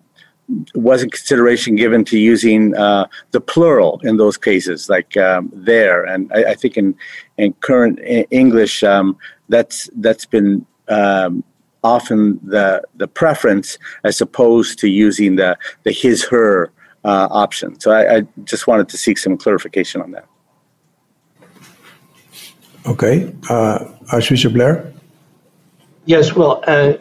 wasn't 0.75 1.13
consideration 1.13 1.77
given 1.77 2.05
to 2.05 2.19
using 2.19 2.77
uh, 2.77 3.07
the 3.31 3.41
plural 3.41 4.01
in 4.03 4.17
those 4.17 4.37
cases, 4.37 4.89
like 4.89 5.17
um, 5.17 5.51
there. 5.55 6.05
And 6.05 6.31
I, 6.35 6.51
I, 6.51 6.55
think 6.55 6.77
in 6.77 6.95
in 7.39 7.53
current 7.55 7.99
English, 8.31 8.83
um, 8.83 9.17
that's 9.49 9.89
that's 9.97 10.27
been 10.27 10.67
um, 10.89 11.45
often 11.85 12.41
the 12.43 12.83
the 12.97 13.07
preference 13.07 13.79
as 14.03 14.21
opposed 14.21 14.79
to 14.81 14.89
using 14.89 15.37
the 15.37 15.57
the 15.85 15.93
his 15.93 16.25
her 16.25 16.73
uh, 17.05 17.29
option. 17.31 17.79
So 17.79 17.93
I, 17.93 18.17
I 18.17 18.21
just 18.45 18.67
wanted 18.67 18.89
to 18.89 18.97
seek 18.97 19.19
some 19.19 19.37
clarification 19.37 20.01
on 20.01 20.11
that. 20.13 20.27
Okay, 22.87 23.33
uh, 23.49 23.85
Archbishop 24.13 24.53
Blair. 24.53 24.93
Yes, 26.07 26.35
well, 26.35 26.63
uh, 26.67 26.95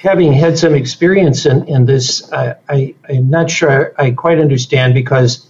having 0.00 0.32
had 0.32 0.58
some 0.58 0.74
experience 0.74 1.46
in, 1.46 1.68
in 1.68 1.86
this, 1.86 2.32
I, 2.32 2.56
I, 2.68 2.94
am 3.08 3.30
not 3.30 3.48
sure 3.48 3.94
I 3.96 4.10
quite 4.10 4.40
understand 4.40 4.92
because 4.92 5.46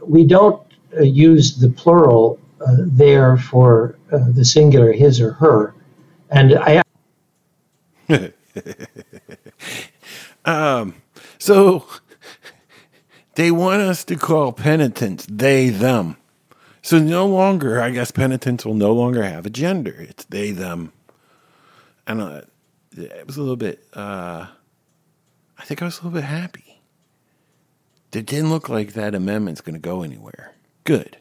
we 0.00 0.24
don't 0.24 0.62
uh, 0.96 1.02
use 1.02 1.56
the 1.56 1.68
plural 1.68 2.38
uh, 2.60 2.76
there 2.78 3.36
for 3.36 3.98
uh, 4.12 4.18
the 4.30 4.44
singular 4.44 4.92
his 4.92 5.20
or 5.20 5.32
her. 5.32 5.74
And 6.30 6.54
I. 6.54 6.82
um, 10.44 10.94
so 11.38 11.86
they 13.34 13.50
want 13.50 13.82
us 13.82 14.04
to 14.04 14.16
call 14.16 14.52
penitents 14.52 15.26
they, 15.30 15.68
them. 15.68 16.16
So 16.82 16.98
no 16.98 17.26
longer, 17.26 17.80
I 17.80 17.90
guess 17.90 18.10
penitents 18.10 18.64
will 18.64 18.74
no 18.74 18.92
longer 18.92 19.22
have 19.22 19.46
a 19.46 19.50
gender. 19.50 19.94
It's 20.08 20.24
they, 20.24 20.50
them. 20.52 20.92
And 22.06 22.20
uh, 22.20 22.42
it 22.96 23.26
was 23.26 23.36
a 23.36 23.40
little 23.40 23.56
bit, 23.56 23.84
uh, 23.92 24.46
I 25.58 25.64
think 25.64 25.82
I 25.82 25.84
was 25.84 25.98
a 25.98 26.04
little 26.04 26.18
bit 26.18 26.24
happy. 26.24 26.80
It 28.12 28.24
didn't 28.24 28.50
look 28.50 28.68
like 28.68 28.94
that 28.94 29.14
amendment's 29.14 29.60
going 29.60 29.74
to 29.74 29.80
go 29.80 30.02
anywhere. 30.02 30.54
Good. 30.84 31.18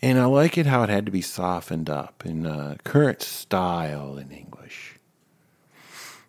And 0.00 0.18
I 0.18 0.26
like 0.26 0.56
it 0.56 0.66
how 0.66 0.82
it 0.82 0.90
had 0.90 1.06
to 1.06 1.12
be 1.12 1.22
softened 1.22 1.90
up 1.90 2.24
in 2.24 2.46
uh, 2.46 2.76
current 2.84 3.22
style 3.22 4.16
in 4.18 4.30
English. 4.30 4.53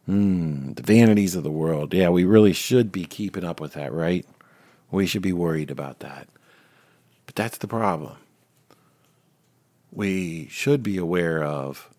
Hmm, 0.05 0.73
the 0.73 0.83
vanities 0.83 1.35
of 1.35 1.43
the 1.43 1.51
world. 1.51 1.93
Yeah, 1.93 2.09
we 2.09 2.25
really 2.25 2.53
should 2.53 2.91
be 2.91 3.05
keeping 3.05 3.43
up 3.43 3.59
with 3.59 3.73
that, 3.73 3.91
right? 3.91 4.25
We 4.91 5.07
should 5.07 5.23
be 5.23 5.33
worried 5.33 5.71
about 5.71 5.99
that. 5.99 6.27
But 7.25 7.35
that's 7.35 7.57
the 7.57 7.67
problem. 7.67 8.17
We 9.91 10.47
should 10.49 10.83
be 10.83 10.97
aware 10.97 11.43
of 11.43 11.89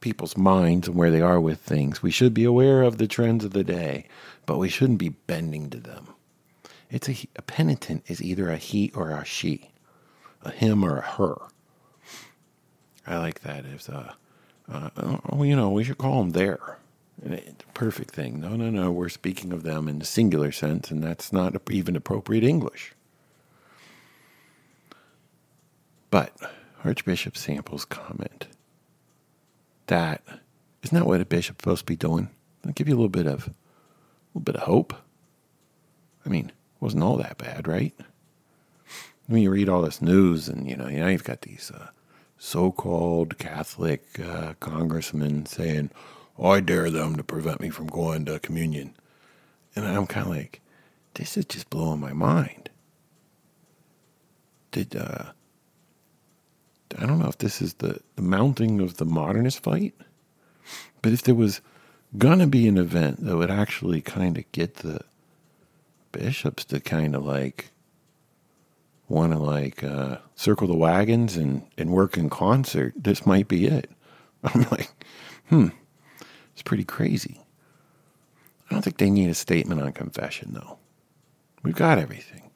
people's 0.00 0.36
minds 0.36 0.88
and 0.88 0.96
where 0.96 1.10
they 1.10 1.20
are 1.20 1.40
with 1.40 1.60
things. 1.60 2.02
We 2.02 2.10
should 2.10 2.34
be 2.34 2.44
aware 2.44 2.82
of 2.82 2.98
the 2.98 3.06
trends 3.06 3.44
of 3.44 3.52
the 3.52 3.62
day, 3.62 4.08
but 4.44 4.58
we 4.58 4.68
shouldn't 4.68 4.98
be 4.98 5.10
bending 5.10 5.70
to 5.70 5.78
them. 5.78 6.08
It's 6.90 7.08
a, 7.08 7.16
a 7.36 7.42
penitent 7.42 8.04
is 8.08 8.20
either 8.20 8.50
a 8.50 8.56
he 8.56 8.90
or 8.94 9.10
a 9.10 9.24
she, 9.24 9.70
a 10.42 10.50
him 10.50 10.84
or 10.84 10.98
a 10.98 11.02
her. 11.02 11.36
I 13.06 13.18
like 13.18 13.40
that. 13.40 13.64
If 13.64 13.88
uh, 13.88 14.12
uh, 14.70 14.90
you 15.38 15.56
know, 15.56 15.70
we 15.70 15.84
should 15.84 15.98
call 15.98 16.20
them 16.20 16.30
there. 16.30 16.78
Perfect 17.74 18.10
thing. 18.12 18.40
No, 18.40 18.56
no, 18.56 18.70
no. 18.70 18.90
We're 18.90 19.08
speaking 19.08 19.52
of 19.52 19.62
them 19.62 19.88
in 19.88 19.98
the 19.98 20.04
singular 20.04 20.52
sense, 20.52 20.90
and 20.90 21.02
that's 21.02 21.32
not 21.32 21.54
even 21.70 21.96
appropriate 21.96 22.44
English. 22.44 22.94
But 26.10 26.32
Archbishop 26.84 27.36
Sample's 27.36 27.84
comment 27.84 28.48
that 29.86 30.22
isn't 30.82 30.98
that 30.98 31.06
what 31.06 31.20
a 31.20 31.24
bishop's 31.24 31.62
supposed 31.62 31.80
to 31.80 31.86
be 31.86 31.96
doing? 31.96 32.28
I'll 32.64 32.72
give 32.72 32.88
you 32.88 32.94
a 32.94 32.96
little 32.96 33.08
bit 33.08 33.26
of 33.26 33.48
a 33.48 33.54
little 34.34 34.44
bit 34.44 34.56
of 34.56 34.62
hope. 34.62 34.94
I 36.24 36.28
mean, 36.28 36.46
it 36.46 36.54
wasn't 36.80 37.02
all 37.02 37.16
that 37.18 37.38
bad, 37.38 37.68
right? 37.68 37.94
When 39.26 39.42
you 39.42 39.50
read 39.50 39.68
all 39.68 39.82
this 39.82 40.02
news, 40.02 40.48
and 40.48 40.68
you 40.68 40.76
know, 40.76 40.88
you 40.88 41.00
know, 41.00 41.08
you've 41.08 41.24
got 41.24 41.42
these 41.42 41.70
uh, 41.74 41.88
so-called 42.38 43.38
Catholic 43.38 44.04
uh, 44.20 44.54
congressmen 44.60 45.46
saying, 45.46 45.90
"I 46.40 46.60
dare 46.60 46.90
them 46.90 47.16
to 47.16 47.24
prevent 47.24 47.60
me 47.60 47.70
from 47.70 47.86
going 47.86 48.24
to 48.26 48.38
communion," 48.38 48.94
and 49.74 49.86
I'm 49.86 50.06
kind 50.06 50.26
of 50.26 50.32
like, 50.32 50.60
"This 51.14 51.36
is 51.36 51.44
just 51.44 51.70
blowing 51.70 52.00
my 52.00 52.12
mind." 52.12 52.70
Did 54.70 54.96
uh, 54.96 55.32
I 56.98 57.06
don't 57.06 57.18
know 57.18 57.28
if 57.28 57.38
this 57.38 57.62
is 57.62 57.74
the, 57.74 58.00
the 58.16 58.22
mounting 58.22 58.80
of 58.80 58.96
the 58.96 59.04
modernist 59.04 59.62
fight, 59.62 59.94
but 61.00 61.12
if 61.12 61.22
there 61.22 61.34
was 61.34 61.60
gonna 62.18 62.46
be 62.46 62.68
an 62.68 62.78
event 62.78 63.24
that 63.24 63.36
would 63.36 63.50
actually 63.50 64.00
kind 64.00 64.36
of 64.36 64.50
get 64.52 64.76
the 64.76 65.00
bishops 66.12 66.64
to 66.66 66.80
kind 66.80 67.14
of 67.14 67.24
like 67.24 67.70
want 69.08 69.32
to 69.32 69.38
like 69.38 69.82
uh, 69.82 70.18
circle 70.34 70.66
the 70.66 70.74
wagons 70.76 71.36
and, 71.36 71.62
and 71.76 71.90
work 71.90 72.16
in 72.16 72.30
concert, 72.30 72.92
this 72.96 73.26
might 73.26 73.48
be 73.48 73.66
it. 73.66 73.90
I'm 74.44 74.66
like, 74.70 74.90
hmm, 75.48 75.68
it's 76.52 76.62
pretty 76.62 76.84
crazy. 76.84 77.40
I 78.70 78.74
don't 78.74 78.82
think 78.82 78.98
they 78.98 79.10
need 79.10 79.30
a 79.30 79.34
statement 79.34 79.82
on 79.82 79.92
confession, 79.92 80.50
though. 80.52 80.78
We've 81.62 81.76
got 81.76 81.98
everything. 81.98 82.50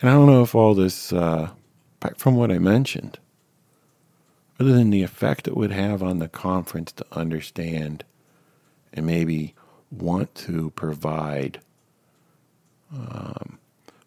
And 0.00 0.10
I 0.10 0.12
don't 0.14 0.26
know 0.26 0.42
if 0.42 0.54
all 0.54 0.74
this 0.74 1.12
uh, 1.12 1.50
from 2.16 2.36
what 2.36 2.50
I 2.50 2.58
mentioned, 2.58 3.18
other 4.60 4.72
than 4.72 4.90
the 4.90 5.02
effect 5.02 5.48
it 5.48 5.56
would 5.56 5.72
have 5.72 6.02
on 6.02 6.18
the 6.18 6.28
conference 6.28 6.92
to 6.92 7.06
understand 7.12 8.04
and 8.92 9.06
maybe 9.06 9.54
want 9.90 10.34
to 10.34 10.70
provide 10.70 11.60
um, 12.92 13.58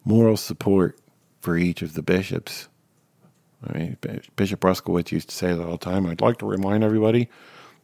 moral 0.06 0.38
support 0.38 0.98
for 1.42 1.58
each 1.58 1.82
of 1.82 1.94
the 1.94 2.02
bishops. 2.02 2.70
I 3.68 3.78
mean, 3.78 3.98
Bishop 4.36 4.60
Bruskewitz 4.60 5.12
used 5.12 5.30
to 5.30 5.36
say 5.36 5.54
that 5.54 5.64
all 5.64 5.72
the 5.72 5.78
time. 5.78 6.06
I'd 6.06 6.22
like 6.22 6.38
to 6.38 6.46
remind 6.46 6.84
everybody 6.84 7.30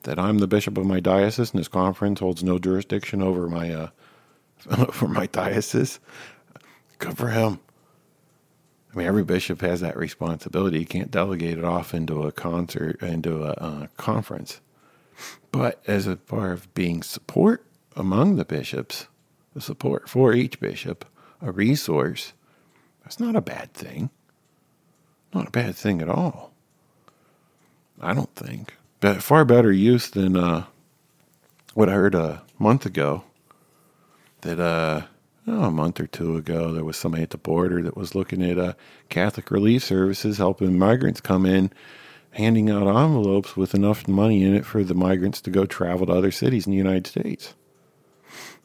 that 0.04 0.20
I'm 0.20 0.40
the 0.40 0.48
bishop 0.48 0.78
of 0.78 0.86
my 0.86 1.00
diocese, 1.00 1.52
and 1.52 1.60
this 1.60 1.68
conference 1.68 2.20
holds 2.20 2.44
no 2.44 2.60
jurisdiction 2.60 3.22
over 3.22 3.48
my 3.48 3.72
uh, 3.72 3.90
over 4.78 5.08
my 5.08 5.28
diocese. 5.28 6.00
Good 7.00 7.18
for 7.18 7.30
him. 7.30 7.60
I 8.94 8.98
mean, 8.98 9.08
every 9.08 9.24
bishop 9.24 9.62
has 9.62 9.82
that 9.82 9.98
responsibility. 9.98 10.80
You 10.80 10.86
can't 10.86 11.10
delegate 11.10 11.58
it 11.58 11.64
off 11.64 11.94
into 11.94 12.24
a 12.24 12.32
concert, 12.32 13.02
into 13.02 13.44
a 13.44 13.54
uh, 13.54 13.88
conference. 13.98 14.62
But 15.52 15.82
as 15.88 16.08
far 16.26 16.54
as 16.54 16.66
being 16.68 17.02
support 17.02 17.66
among 17.96 18.36
the 18.36 18.46
bishops, 18.46 19.08
the 19.54 19.62
support 19.62 20.10
for 20.10 20.34
each 20.34 20.60
bishop, 20.60 21.06
a 21.42 21.52
resource, 21.52 22.34
that's 23.04 23.20
not 23.20 23.36
a 23.36 23.42
bad 23.42 23.74
thing. 23.74 24.10
Not 25.34 25.48
a 25.48 25.52
bad 25.52 25.76
thing 25.76 26.02
at 26.02 26.10
all. 26.10 26.54
I 28.00 28.14
don't 28.14 28.34
think. 28.36 28.76
Far 29.04 29.44
better 29.44 29.72
use 29.72 30.10
than 30.10 30.38
uh, 30.38 30.64
what 31.74 31.90
I 31.90 31.92
heard 31.92 32.16
a 32.16 32.42
month 32.58 32.86
ago 32.86 33.26
that 34.42 34.62
uh, 34.62 35.02
oh, 35.46 35.64
a 35.64 35.72
month 35.72 36.00
or 36.00 36.08
two 36.08 36.38
ago, 36.38 36.72
there 36.72 36.86
was 36.86 36.96
somebody 36.96 37.22
at 37.22 37.32
the 37.32 37.38
border 37.38 37.82
that 37.82 37.98
was 37.98 38.16
looking 38.16 38.42
at 38.42 38.58
uh, 38.58 38.74
Catholic 39.10 39.52
relief 39.52 39.84
services 39.84 40.38
helping 40.38 40.80
migrants 40.80 41.20
come 41.20 41.46
in, 41.46 41.70
handing 42.32 42.70
out 42.70 42.88
envelopes 42.88 43.58
with 43.58 43.76
enough 43.76 44.08
money 44.08 44.42
in 44.42 44.56
it 44.56 44.66
for 44.66 44.86
the 44.86 44.96
migrants 44.96 45.42
to 45.42 45.50
go 45.50 45.66
travel 45.66 46.06
to 46.06 46.14
other 46.14 46.32
cities 46.32 46.66
in 46.66 46.72
the 46.72 46.78
United 46.78 47.06
States. 47.06 47.56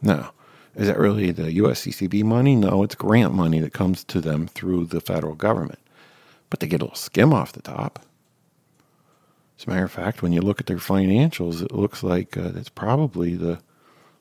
Now, 0.01 0.33
is 0.77 0.87
that 0.87 1.01
really 1.01 1.33
the 1.33 1.59
USCCB 1.59 2.23
money? 2.23 2.55
No, 2.55 2.85
it's 2.85 2.95
grant 2.95 3.35
money 3.35 3.59
that 3.59 3.73
comes 3.73 4.05
to 4.05 4.21
them 4.21 4.47
through 4.47 4.87
the 4.87 5.01
federal 5.01 5.35
government. 5.35 5.81
But 6.49 6.61
they 6.61 6.69
get 6.69 6.81
a 6.81 6.85
little 6.85 6.95
skim 6.95 7.33
off 7.33 7.51
the 7.51 7.61
top. 7.61 8.05
As 9.59 9.67
a 9.67 9.71
matter 9.71 9.85
of 9.85 9.91
fact, 9.91 10.23
when 10.23 10.33
you 10.33 10.41
look 10.41 10.61
at 10.61 10.67
their 10.67 10.77
financials, 10.77 11.63
it 11.63 11.73
looks 11.73 12.03
like 12.03 12.37
uh, 12.37 12.53
it's 12.55 12.69
probably 12.69 13.35
the 13.35 13.59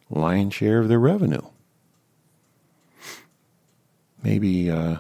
lion's 0.10 0.56
share 0.56 0.80
of 0.80 0.88
their 0.88 1.00
revenue. 1.00 1.42
Maybe, 4.24 4.72
uh, 4.72 4.98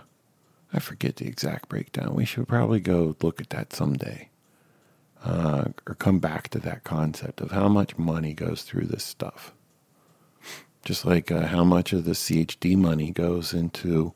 I 0.71 0.79
forget 0.79 1.15
the 1.15 1.27
exact 1.27 1.69
breakdown. 1.69 2.13
We 2.13 2.25
should 2.25 2.47
probably 2.47 2.79
go 2.79 3.15
look 3.21 3.41
at 3.41 3.49
that 3.49 3.73
someday. 3.73 4.29
Uh, 5.23 5.65
or 5.87 5.95
come 5.95 6.19
back 6.19 6.49
to 6.49 6.59
that 6.59 6.83
concept 6.83 7.41
of 7.41 7.49
how 7.49 7.67
much 7.67 7.97
money 7.97 8.33
goes 8.35 8.61
through 8.61 8.85
this 8.85 9.03
stuff. 9.03 9.51
Just 10.85 11.03
like 11.03 11.31
uh, 11.31 11.47
how 11.47 11.63
much 11.63 11.91
of 11.91 12.05
the 12.05 12.11
CHD 12.11 12.77
money 12.77 13.11
goes 13.11 13.53
into 13.53 14.13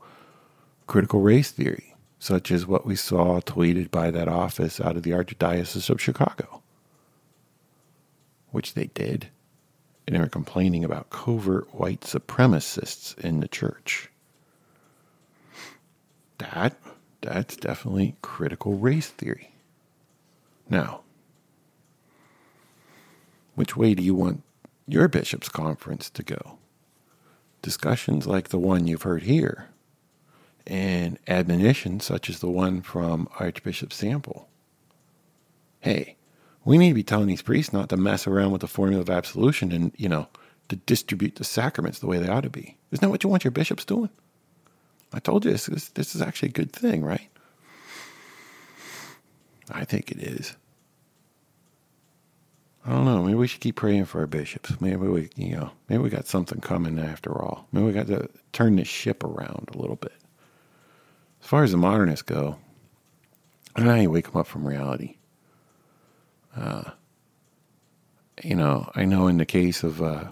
critical 0.86 1.22
race 1.22 1.50
theory, 1.50 1.91
such 2.22 2.52
as 2.52 2.68
what 2.68 2.86
we 2.86 2.96
saw 2.96 3.42
tweeted 3.42 3.90
by 3.90 4.12
that 4.12 4.28
office 4.28 4.80
out 4.80 4.96
of 4.96 5.02
the 5.02 5.10
Archdiocese 5.10 5.90
of 5.90 6.00
Chicago, 6.00 6.62
which 8.52 8.76
they 8.76 8.86
did. 8.94 9.30
And 10.06 10.16
they 10.16 10.20
were 10.20 10.28
complaining 10.28 10.84
about 10.86 11.10
covert 11.10 11.74
white 11.74 12.02
supremacists 12.02 13.18
in 13.18 13.40
the 13.40 13.48
church. 13.48 14.12
That 16.38 16.78
that's 17.22 17.56
definitely 17.56 18.16
critical 18.22 18.76
race 18.76 19.08
theory. 19.08 19.56
Now, 20.70 21.02
which 23.56 23.76
way 23.76 23.96
do 23.96 24.04
you 24.04 24.14
want 24.14 24.44
your 24.88 25.08
bishop's 25.08 25.50
conference 25.50 26.10
to 26.12 26.22
go? 26.22 26.60
discussions 27.62 28.26
like 28.26 28.50
the 28.50 28.60
one 28.60 28.88
you've 28.88 29.04
heard 29.04 29.24
here 29.24 29.71
and 30.68 31.18
admonitions 31.28 32.06
such 32.06 32.30
as 32.30 32.40
the 32.40 32.50
one 32.50 32.82
from 32.82 33.28
Archbishop 33.40 33.92
Sample. 33.94 34.48
Hey, 35.80 36.16
we 36.64 36.78
need 36.78 36.90
to 36.90 36.96
be 36.96 37.04
telling 37.04 37.28
these 37.28 37.42
priests 37.42 37.74
not 37.74 37.90
to 37.90 37.98
mess 37.98 38.28
around 38.28 38.52
with 38.52 38.62
the 38.62 38.68
formula 38.68 39.02
of 39.02 39.10
absolution 39.10 39.72
and, 39.72 39.92
you 39.98 40.08
know, 40.08 40.28
to 40.70 40.76
distribute 40.76 41.36
the 41.36 41.44
sacraments 41.44 42.00
the 42.00 42.08
way 42.08 42.18
they 42.18 42.30
ought 42.30 42.44
to 42.44 42.50
be. 42.50 42.78
Isn't 42.92 43.02
that 43.02 43.10
what 43.10 43.24
you 43.24 43.30
want 43.30 43.44
your 43.44 43.52
bishops 43.52 43.84
doing? 43.84 44.10
I 45.14 45.20
told 45.20 45.44
you 45.44 45.52
this, 45.52 45.66
this, 45.66 45.90
this 45.90 46.16
is 46.16 46.22
actually 46.22 46.50
a 46.50 46.54
good 46.54 46.72
thing, 46.72 47.04
right? 47.04 47.28
I 49.72 49.86
think 49.86 50.12
it 50.12 50.20
is. 50.20 50.56
I 52.86 52.90
don't 52.90 53.06
know. 53.06 53.24
Maybe 53.24 53.36
we 53.36 53.48
should 53.48 53.62
keep 53.62 53.76
praying 53.76 54.06
for 54.06 54.22
our 54.22 54.28
bishops. 54.28 54.80
Maybe 54.82 55.08
we, 55.08 55.30
you 55.36 55.56
know, 55.56 55.72
maybe 55.88 56.02
we 56.02 56.10
got 56.10 56.28
something 56.28 56.62
coming 56.62 56.98
after 57.00 57.32
all. 57.32 57.68
Maybe 57.72 57.86
we 57.86 57.94
got 57.94 58.08
to 58.08 58.30
turn 58.54 58.76
this 58.76 58.88
ship 58.88 59.24
around 59.24 59.70
a 59.74 59.78
little 59.78 59.98
bit. 59.98 60.14
As 61.52 61.54
far 61.54 61.64
as 61.66 61.72
the 61.72 61.78
modernists 61.78 62.22
go, 62.22 62.56
I 63.76 63.80
don't 63.80 63.88
know 63.88 63.96
how 63.96 64.02
you 64.02 64.10
wake 64.10 64.32
them 64.32 64.40
up 64.40 64.48
from 64.48 64.66
reality. 64.66 65.18
Uh, 66.56 66.92
you 68.42 68.56
know, 68.56 68.90
I 68.96 69.04
know 69.04 69.28
in 69.28 69.36
the 69.36 69.46
case 69.46 69.84
of 69.84 70.02
uh, 70.02 70.30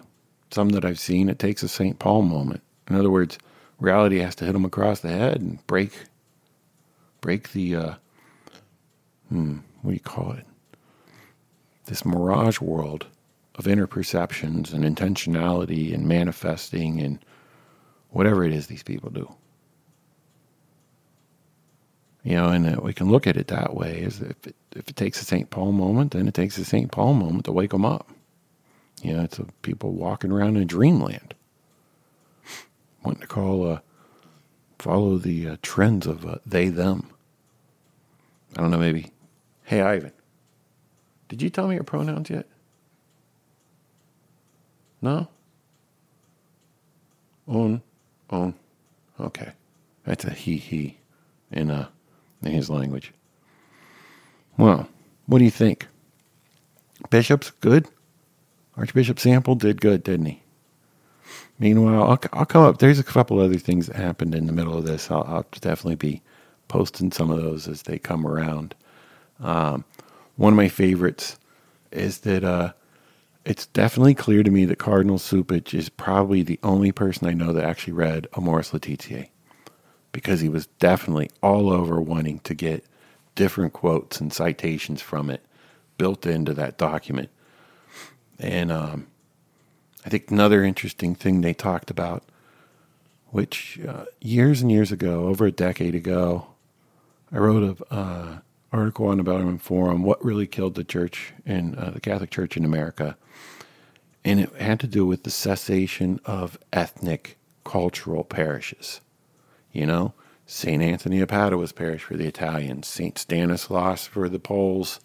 some 0.49 0.69
that 0.69 0.85
I've 0.85 0.97
seen, 0.97 1.27
it 1.27 1.37
takes 1.37 1.61
a 1.61 1.67
St. 1.67 1.99
Paul 1.99 2.21
moment. 2.21 2.61
In 2.89 2.95
other 2.95 3.09
words, 3.09 3.37
reality 3.81 4.19
has 4.19 4.33
to 4.35 4.45
hit 4.45 4.53
them 4.53 4.63
across 4.63 5.01
the 5.01 5.09
head 5.09 5.41
and 5.41 5.59
break, 5.67 5.91
break 7.19 7.51
the, 7.51 7.75
uh, 7.75 7.93
hmm, 9.27 9.57
what 9.81 9.91
do 9.91 9.95
you 9.95 9.99
call 9.99 10.31
it? 10.31 10.45
this 11.87 12.05
mirage 12.05 12.61
world 12.61 13.07
of 13.55 13.67
inner 13.67 13.87
perceptions 13.87 14.71
and 14.71 14.85
intentionality 14.85 15.93
and 15.93 16.07
manifesting 16.07 17.01
and 17.01 17.19
whatever 18.11 18.45
it 18.45 18.53
is 18.53 18.67
these 18.67 18.83
people 18.83 19.09
do. 19.09 19.29
You 22.29 22.35
know, 22.35 22.49
and 22.49 22.77
uh, 22.77 22.79
we 22.79 22.93
can 22.93 23.09
look 23.09 23.25
at 23.25 23.37
it 23.37 23.47
that 23.47 23.75
way: 23.75 24.01
is 24.01 24.21
if 24.21 24.45
it, 24.45 24.55
if 24.75 24.87
it 24.87 24.95
takes 24.95 25.19
a 25.19 25.25
St. 25.25 25.49
Paul 25.49 25.71
moment, 25.71 26.11
then 26.11 26.27
it 26.27 26.35
takes 26.35 26.59
a 26.59 26.63
St. 26.63 26.91
Paul 26.91 27.15
moment 27.15 27.45
to 27.45 27.51
wake 27.51 27.71
them 27.71 27.83
up. 27.83 28.07
You 29.01 29.15
know, 29.15 29.23
it's 29.23 29.39
a, 29.39 29.45
people 29.63 29.93
walking 29.93 30.31
around 30.31 30.55
in 30.55 30.67
dreamland, 30.67 31.33
wanting 33.03 33.21
to 33.21 33.27
call, 33.27 33.67
uh, 33.67 33.79
follow 34.77 35.17
the 35.17 35.47
uh, 35.47 35.57
trends 35.63 36.05
of 36.05 36.23
uh, 36.23 36.35
they 36.45 36.69
them. 36.69 37.09
I 38.55 38.61
don't 38.61 38.69
know, 38.69 38.77
maybe. 38.77 39.11
Hey, 39.63 39.81
Ivan, 39.81 40.11
did 41.29 41.41
you 41.41 41.49
tell 41.49 41.67
me 41.67 41.73
your 41.73 41.83
pronouns 41.83 42.29
yet? 42.29 42.45
No? 45.01 45.27
On, 47.47 47.81
on. 48.29 48.53
Okay. 49.19 49.49
That's 50.03 50.25
a 50.25 50.29
he, 50.29 50.57
he 50.57 50.97
in, 51.51 51.71
uh, 51.71 51.87
in 52.43 52.51
his 52.51 52.69
language. 52.69 53.11
Well, 54.57 54.87
what 55.25 55.39
do 55.39 55.45
you 55.45 55.51
think? 55.51 55.87
Bishop's 57.09 57.51
good? 57.61 57.87
Archbishop 58.77 59.19
Sample 59.19 59.55
did 59.55 59.81
good, 59.81 60.03
didn't 60.03 60.25
he? 60.27 60.43
Meanwhile, 61.59 62.03
I'll, 62.03 62.19
I'll 62.33 62.45
come 62.45 62.63
up. 62.63 62.79
There's 62.79 62.99
a 62.99 63.03
couple 63.03 63.39
other 63.39 63.57
things 63.57 63.87
that 63.87 63.95
happened 63.95 64.33
in 64.33 64.47
the 64.47 64.53
middle 64.53 64.77
of 64.77 64.85
this. 64.85 65.11
I'll, 65.11 65.23
I'll 65.23 65.45
definitely 65.59 65.95
be 65.95 66.21
posting 66.67 67.11
some 67.11 67.31
of 67.31 67.41
those 67.41 67.67
as 67.67 67.83
they 67.83 67.99
come 67.99 68.25
around. 68.25 68.75
Um, 69.39 69.83
one 70.37 70.53
of 70.53 70.57
my 70.57 70.69
favorites 70.69 71.37
is 71.91 72.19
that 72.19 72.43
uh, 72.43 72.73
it's 73.45 73.65
definitely 73.67 74.13
clear 74.15 74.43
to 74.43 74.51
me 74.51 74.65
that 74.65 74.77
Cardinal 74.77 75.17
Cupich 75.17 75.73
is 75.73 75.89
probably 75.89 76.43
the 76.43 76.59
only 76.63 76.91
person 76.91 77.27
I 77.27 77.33
know 77.33 77.51
that 77.51 77.65
actually 77.65 77.93
read 77.93 78.27
Amoris 78.33 78.73
Laetitia 78.73 79.27
because 80.11 80.41
he 80.41 80.49
was 80.49 80.67
definitely 80.79 81.29
all 81.41 81.71
over 81.71 82.01
wanting 82.01 82.39
to 82.39 82.53
get 82.53 82.83
different 83.35 83.73
quotes 83.73 84.19
and 84.19 84.33
citations 84.33 85.01
from 85.01 85.29
it 85.29 85.41
built 85.97 86.25
into 86.25 86.53
that 86.53 86.77
document. 86.77 87.29
And 88.39 88.71
um, 88.71 89.07
I 90.05 90.09
think 90.09 90.31
another 90.31 90.63
interesting 90.63 91.13
thing 91.13 91.41
they 91.41 91.53
talked 91.53 91.91
about, 91.91 92.23
which 93.27 93.79
uh, 93.87 94.05
years 94.21 94.61
and 94.61 94.71
years 94.71 94.91
ago, 94.91 95.27
over 95.27 95.45
a 95.45 95.51
decade 95.51 95.93
ago, 95.93 96.47
I 97.31 97.37
wrote 97.37 97.77
a 97.79 97.93
uh, 97.93 98.37
article 98.71 99.07
on 99.07 99.17
the 99.17 99.23
Bellarmine 99.23 99.59
Forum, 99.59 100.03
What 100.03 100.23
Really 100.23 100.47
Killed 100.47 100.75
the 100.75 100.83
Church 100.83 101.33
in 101.45 101.75
uh, 101.75 101.91
the 101.91 101.99
Catholic 101.99 102.31
Church 102.31 102.57
in 102.57 102.65
America. 102.65 103.17
And 104.23 104.39
it 104.39 104.53
had 104.55 104.79
to 104.81 104.87
do 104.87 105.05
with 105.05 105.23
the 105.23 105.29
cessation 105.29 106.19
of 106.25 106.57
ethnic 106.73 107.37
cultural 107.63 108.23
parishes. 108.23 109.01
You 109.71 109.85
know, 109.85 110.13
St. 110.45 110.81
Anthony 110.81 111.19
of 111.21 111.29
Padua's 111.29 111.71
parish 111.71 112.03
for 112.03 112.17
the 112.17 112.25
Italians, 112.27 112.87
St. 112.87 113.17
Stanislaus 113.17 114.05
for 114.07 114.27
the 114.29 114.39
Poles, 114.39 114.99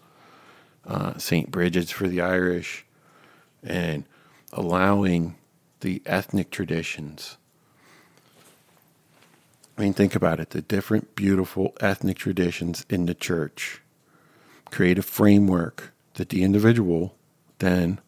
uh, 0.86 1.18
St. 1.18 1.50
Bridget's 1.50 1.90
for 1.90 2.08
the 2.08 2.20
Irish, 2.20 2.86
and 3.62 4.04
allowing 4.52 5.36
the 5.80 6.02
ethnic 6.06 6.50
traditions 6.50 7.36
I 9.76 9.82
mean, 9.82 9.92
think 9.92 10.14
about 10.14 10.38
it 10.38 10.50
the 10.50 10.62
different 10.62 11.16
beautiful 11.16 11.74
ethnic 11.80 12.18
traditions 12.18 12.86
in 12.88 13.06
the 13.06 13.14
church 13.14 13.82
create 14.70 14.98
a 14.98 15.02
framework 15.02 15.92
that 16.14 16.28
the 16.28 16.44
individual 16.44 17.16
then 17.58 18.00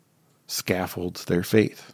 scaffolds 0.46 1.24
their 1.24 1.42
faith. 1.42 1.92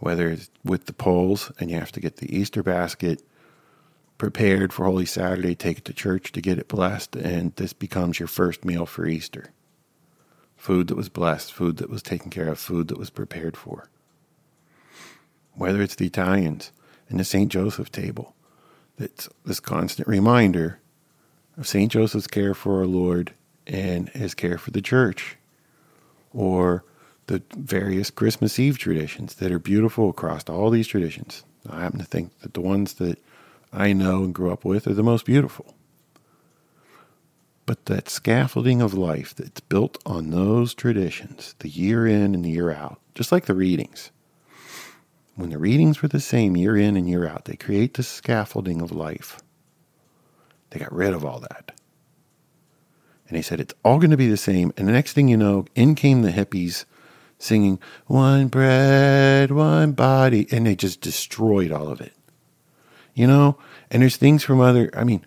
Whether 0.00 0.30
it's 0.30 0.50
with 0.64 0.86
the 0.86 0.92
Poles 0.92 1.50
and 1.58 1.70
you 1.70 1.76
have 1.76 1.92
to 1.92 2.00
get 2.00 2.16
the 2.16 2.34
Easter 2.34 2.62
basket 2.62 3.22
prepared 4.16 4.72
for 4.72 4.84
Holy 4.84 5.06
Saturday, 5.06 5.54
take 5.54 5.78
it 5.78 5.84
to 5.86 5.92
church 5.92 6.32
to 6.32 6.40
get 6.40 6.58
it 6.58 6.68
blessed, 6.68 7.16
and 7.16 7.54
this 7.56 7.72
becomes 7.72 8.18
your 8.18 8.28
first 8.28 8.64
meal 8.64 8.86
for 8.86 9.06
Easter. 9.06 9.52
Food 10.56 10.88
that 10.88 10.96
was 10.96 11.08
blessed, 11.08 11.52
food 11.52 11.76
that 11.76 11.90
was 11.90 12.02
taken 12.02 12.30
care 12.30 12.48
of, 12.48 12.58
food 12.58 12.88
that 12.88 12.98
was 12.98 13.10
prepared 13.10 13.56
for. 13.56 13.88
Whether 15.54 15.82
it's 15.82 15.94
the 15.94 16.06
Italians, 16.06 16.72
and 17.08 17.18
the 17.18 17.24
St. 17.24 17.50
Joseph 17.50 17.90
table. 17.90 18.34
That's 18.96 19.28
this 19.44 19.60
constant 19.60 20.08
reminder 20.08 20.80
of 21.56 21.66
St. 21.66 21.90
Joseph's 21.90 22.26
care 22.26 22.54
for 22.54 22.80
our 22.80 22.86
Lord 22.86 23.32
and 23.66 24.08
his 24.10 24.34
care 24.34 24.58
for 24.58 24.70
the 24.70 24.82
church, 24.82 25.36
or 26.32 26.84
the 27.28 27.42
various 27.56 28.10
Christmas 28.10 28.58
Eve 28.58 28.78
traditions 28.78 29.36
that 29.36 29.52
are 29.52 29.58
beautiful 29.58 30.10
across 30.10 30.44
all 30.48 30.70
these 30.70 30.88
traditions. 30.88 31.44
I 31.70 31.80
happen 31.80 32.00
to 32.00 32.04
think 32.04 32.38
that 32.40 32.54
the 32.54 32.60
ones 32.60 32.94
that 32.94 33.18
I 33.72 33.92
know 33.92 34.24
and 34.24 34.34
grew 34.34 34.50
up 34.52 34.64
with 34.64 34.86
are 34.86 34.94
the 34.94 35.02
most 35.02 35.24
beautiful. 35.24 35.74
But 37.66 37.84
that 37.84 38.08
scaffolding 38.08 38.80
of 38.80 38.94
life 38.94 39.34
that's 39.34 39.60
built 39.60 39.98
on 40.06 40.30
those 40.30 40.72
traditions, 40.72 41.54
the 41.58 41.68
year 41.68 42.06
in 42.06 42.34
and 42.34 42.44
the 42.44 42.50
year 42.50 42.70
out, 42.70 42.98
just 43.14 43.30
like 43.30 43.44
the 43.44 43.54
readings, 43.54 44.10
when 45.36 45.50
the 45.50 45.58
readings 45.58 46.00
were 46.00 46.08
the 46.08 46.20
same 46.20 46.56
year 46.56 46.76
in 46.76 46.96
and 46.96 47.08
year 47.08 47.28
out, 47.28 47.44
they 47.44 47.56
create 47.56 47.94
the 47.94 48.02
scaffolding 48.02 48.80
of 48.80 48.90
life. 48.90 49.38
They 50.70 50.80
got 50.80 50.92
rid 50.92 51.12
of 51.12 51.24
all 51.24 51.40
that. 51.40 51.72
And 53.28 53.36
he 53.36 53.42
said, 53.42 53.60
it's 53.60 53.74
all 53.84 53.98
going 53.98 54.10
to 54.10 54.16
be 54.16 54.28
the 54.28 54.38
same. 54.38 54.72
And 54.78 54.88
the 54.88 54.92
next 54.92 55.12
thing 55.12 55.28
you 55.28 55.36
know, 55.36 55.66
in 55.74 55.94
came 55.94 56.22
the 56.22 56.30
hippies 56.30 56.86
singing, 57.38 57.78
one 58.06 58.48
bread, 58.48 59.50
one 59.50 59.92
body. 59.92 60.46
And 60.50 60.66
they 60.66 60.76
just 60.76 61.00
destroyed 61.00 61.72
all 61.72 61.88
of 61.88 62.00
it. 62.00 62.12
You 63.14 63.26
know? 63.26 63.58
And 63.90 64.02
there's 64.02 64.16
things 64.16 64.44
from 64.44 64.60
other, 64.60 64.90
I 64.94 65.04
mean, 65.04 65.24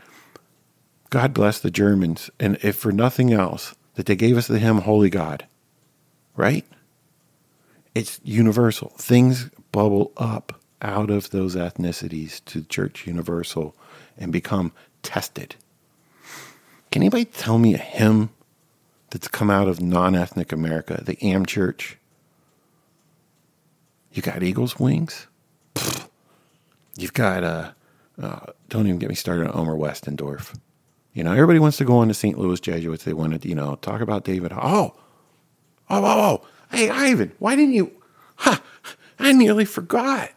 God 1.09 1.33
bless 1.33 1.59
the 1.59 1.71
Germans. 1.71 2.29
And 2.39 2.57
if 2.61 2.75
for 2.75 2.91
nothing 2.91 3.33
else, 3.33 3.75
that 3.95 4.05
they 4.05 4.15
gave 4.15 4.37
us 4.37 4.47
the 4.47 4.59
hymn 4.59 4.79
Holy 4.79 5.09
God. 5.09 5.45
Right? 6.35 6.65
It's 7.93 8.19
universal. 8.23 8.93
Things 8.97 9.49
bubble 9.71 10.11
up 10.17 10.61
out 10.81 11.09
of 11.09 11.29
those 11.29 11.55
ethnicities 11.55 12.43
to 12.45 12.63
church 12.63 13.05
universal 13.05 13.75
and 14.17 14.31
become 14.31 14.71
tested. 15.03 15.55
Can 16.91 17.01
anybody 17.01 17.25
tell 17.25 17.57
me 17.57 17.73
a 17.73 17.77
hymn 17.77 18.29
that's 19.09 19.27
come 19.27 19.49
out 19.49 19.67
of 19.67 19.81
non 19.81 20.15
ethnic 20.15 20.51
America, 20.51 21.01
the 21.05 21.21
Am 21.23 21.45
Church? 21.45 21.97
You 24.13 24.21
got 24.21 24.43
Eagle's 24.43 24.79
Wings? 24.79 25.27
You've 26.97 27.13
got, 27.13 27.43
uh, 27.43 27.71
uh, 28.21 28.39
don't 28.69 28.87
even 28.87 28.99
get 28.99 29.09
me 29.09 29.15
started 29.15 29.47
on 29.47 29.57
Omer 29.57 29.75
Westendorf. 29.75 30.57
You 31.13 31.23
know, 31.23 31.31
everybody 31.31 31.59
wants 31.59 31.77
to 31.77 31.85
go 31.85 31.97
on 31.97 32.07
to 32.07 32.13
St. 32.13 32.37
Louis 32.37 32.59
Jesuits. 32.59 33.03
They 33.03 33.13
want 33.13 33.41
to, 33.41 33.47
you 33.47 33.55
know, 33.55 33.75
talk 33.75 34.01
about 34.01 34.23
David. 34.23 34.51
Oh, 34.53 34.93
oh, 35.89 36.05
oh, 36.05 36.05
oh. 36.05 36.47
Hey, 36.69 36.89
Ivan, 36.89 37.33
why 37.39 37.55
didn't 37.55 37.73
you? 37.73 37.91
Ha! 38.37 38.61
I 39.19 39.33
nearly 39.33 39.65
forgot. 39.65 40.31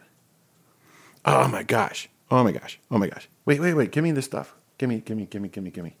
Oh 1.23 1.47
my 1.47 1.63
gosh. 1.63 2.09
Oh 2.29 2.43
my 2.43 2.51
gosh. 2.51 2.79
Oh 2.91 2.97
my 2.97 3.07
gosh. 3.07 3.27
Wait, 3.45 3.59
wait, 3.59 3.73
wait. 3.73 3.91
Give 3.91 4.03
me 4.03 4.11
this 4.11 4.25
stuff. 4.25 4.53
Give 4.77 4.89
me, 4.89 4.99
give 4.99 5.17
me, 5.17 5.25
give 5.25 5.41
me, 5.41 5.49
give 5.49 5.63
me, 5.63 5.71
give 5.71 5.83
me. 5.83 5.95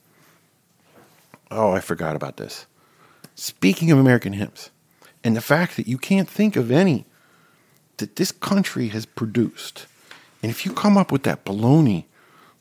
Oh, 1.49 1.71
I 1.71 1.79
forgot 1.79 2.15
about 2.15 2.37
this. 2.37 2.65
Speaking 3.33 3.91
of 3.91 3.97
American 3.97 4.33
hymns, 4.33 4.71
and 5.23 5.35
the 5.35 5.41
fact 5.41 5.77
that 5.77 5.87
you 5.87 5.97
can't 5.97 6.29
think 6.29 6.55
of 6.55 6.71
any 6.71 7.05
that 7.97 8.15
this 8.17 8.31
country 8.31 8.89
has 8.89 9.05
produced, 9.05 9.85
and 10.41 10.51
if 10.51 10.65
you 10.65 10.73
come 10.73 10.97
up 10.97 11.11
with 11.11 11.23
that 11.23 11.45
baloney, 11.45 12.05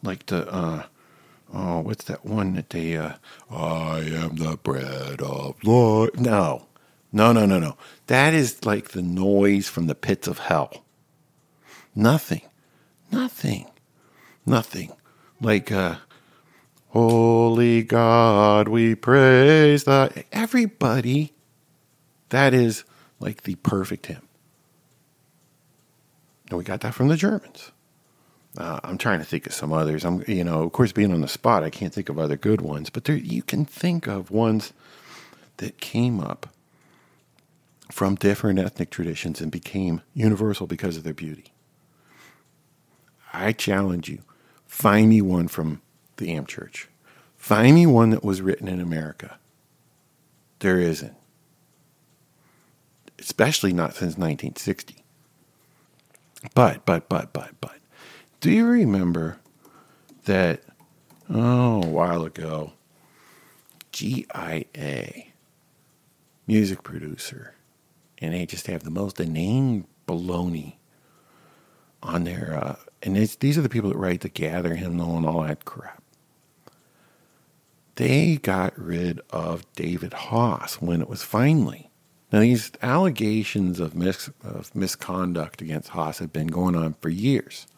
like 0.02 0.26
the, 0.26 0.48
uh, 0.52 0.84
oh, 1.52 1.80
what's 1.80 2.04
that 2.04 2.24
one 2.24 2.54
that 2.54 2.70
they, 2.70 2.96
uh, 2.96 3.14
I 3.50 3.98
am 4.00 4.36
the 4.36 4.58
bread 4.62 5.20
of 5.20 5.62
life. 5.64 6.10
No, 6.14 6.66
no, 7.12 7.32
no, 7.32 7.46
no, 7.46 7.58
no. 7.58 7.76
That 8.06 8.34
is 8.34 8.64
like 8.64 8.90
the 8.90 9.02
noise 9.02 9.68
from 9.68 9.86
the 9.86 9.94
pits 9.94 10.26
of 10.28 10.38
hell. 10.38 10.84
Nothing, 11.94 12.42
nothing, 13.12 13.66
nothing. 14.46 14.92
Like, 15.40 15.70
uh, 15.72 15.96
Holy 16.94 17.82
God, 17.82 18.68
we 18.68 18.94
praise 18.94 19.82
the 19.82 20.24
everybody. 20.30 21.32
That 22.28 22.54
is 22.54 22.84
like 23.18 23.42
the 23.42 23.56
perfect 23.56 24.06
hymn. 24.06 24.23
And 26.54 26.58
we 26.60 26.64
got 26.64 26.82
that 26.82 26.94
from 26.94 27.08
the 27.08 27.16
Germans. 27.16 27.72
Uh, 28.56 28.78
I'm 28.84 28.96
trying 28.96 29.18
to 29.18 29.24
think 29.24 29.48
of 29.48 29.52
some 29.52 29.72
others. 29.72 30.04
I'm, 30.04 30.22
you 30.28 30.44
know, 30.44 30.62
of 30.62 30.70
course, 30.70 30.92
being 30.92 31.12
on 31.12 31.20
the 31.20 31.26
spot, 31.26 31.64
I 31.64 31.70
can't 31.70 31.92
think 31.92 32.08
of 32.08 32.16
other 32.16 32.36
good 32.36 32.60
ones, 32.60 32.90
but 32.90 33.02
there 33.02 33.16
you 33.16 33.42
can 33.42 33.64
think 33.64 34.06
of 34.06 34.30
ones 34.30 34.72
that 35.56 35.80
came 35.80 36.20
up 36.20 36.54
from 37.90 38.14
different 38.14 38.60
ethnic 38.60 38.90
traditions 38.90 39.40
and 39.40 39.50
became 39.50 40.02
universal 40.14 40.68
because 40.68 40.96
of 40.96 41.02
their 41.02 41.12
beauty. 41.12 41.46
I 43.32 43.50
challenge 43.50 44.08
you, 44.08 44.20
find 44.64 45.08
me 45.08 45.20
one 45.20 45.48
from 45.48 45.82
the 46.18 46.30
Am 46.30 46.46
Church. 46.46 46.88
Find 47.36 47.74
me 47.74 47.84
one 47.84 48.10
that 48.10 48.22
was 48.22 48.40
written 48.40 48.68
in 48.68 48.80
America. 48.80 49.40
There 50.60 50.78
isn't. 50.78 51.16
Especially 53.18 53.72
not 53.72 53.94
since 53.94 54.16
1960. 54.16 55.03
But, 56.52 56.84
but, 56.84 57.08
but, 57.08 57.32
but, 57.32 57.52
but, 57.60 57.78
do 58.40 58.50
you 58.50 58.66
remember 58.66 59.38
that, 60.26 60.62
oh, 61.30 61.82
a 61.82 61.86
while 61.86 62.24
ago, 62.24 62.72
GIA, 63.92 65.24
music 66.46 66.82
producer, 66.82 67.54
and 68.18 68.34
they 68.34 68.44
just 68.46 68.66
have 68.66 68.84
the 68.84 68.90
most 68.90 69.18
inane 69.18 69.86
baloney 70.06 70.74
on 72.02 72.24
their, 72.24 72.58
uh, 72.62 72.76
and 73.02 73.16
these 73.16 73.56
are 73.56 73.62
the 73.62 73.68
people 73.68 73.90
that 73.90 73.96
write 73.96 74.20
the 74.20 74.28
gather 74.28 74.74
hymnal 74.74 75.16
and 75.16 75.24
all 75.24 75.42
that 75.42 75.64
crap 75.64 76.04
they 77.96 78.36
got 78.36 78.78
rid 78.78 79.20
of 79.30 79.70
David 79.74 80.12
Haas 80.14 80.80
when 80.80 81.00
it 81.00 81.08
was 81.08 81.22
finally. 81.22 81.90
Now, 82.34 82.40
these 82.40 82.72
allegations 82.82 83.78
of, 83.78 83.94
mis- 83.94 84.28
of 84.42 84.74
misconduct 84.74 85.62
against 85.62 85.90
Haas 85.90 86.18
had 86.18 86.32
been 86.32 86.48
going 86.48 86.74
on 86.74 86.94
for 86.94 87.08
years, 87.08 87.68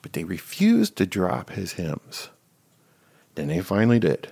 but 0.00 0.14
they 0.14 0.24
refused 0.24 0.96
to 0.96 1.04
drop 1.04 1.50
his 1.50 1.72
hymns. 1.72 2.30
Then 3.34 3.48
they 3.48 3.60
finally 3.60 3.98
did. 3.98 4.30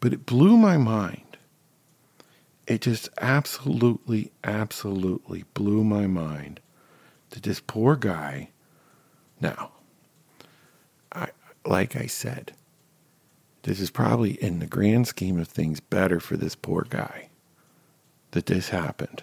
But 0.00 0.12
it 0.12 0.26
blew 0.26 0.58
my 0.58 0.76
mind. 0.76 1.38
It 2.66 2.82
just 2.82 3.08
absolutely, 3.18 4.30
absolutely 4.44 5.46
blew 5.54 5.84
my 5.84 6.06
mind 6.06 6.60
that 7.30 7.44
this 7.44 7.60
poor 7.60 7.96
guy. 7.96 8.50
Now, 9.40 9.70
I, 11.14 11.28
like 11.64 11.96
I 11.96 12.08
said, 12.08 12.52
this 13.62 13.80
is 13.80 13.90
probably, 13.90 14.32
in 14.32 14.58
the 14.58 14.66
grand 14.66 15.08
scheme 15.08 15.40
of 15.40 15.48
things, 15.48 15.80
better 15.80 16.20
for 16.20 16.36
this 16.36 16.54
poor 16.54 16.86
guy 16.90 17.30
that 18.34 18.46
this 18.46 18.68
happened. 18.68 19.22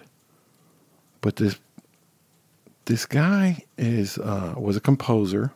But 1.20 1.36
this 1.36 1.58
this 2.86 3.06
guy 3.06 3.64
is 3.78 4.18
uh, 4.18 4.54
was 4.56 4.76
a 4.76 4.80
composer, 4.80 5.52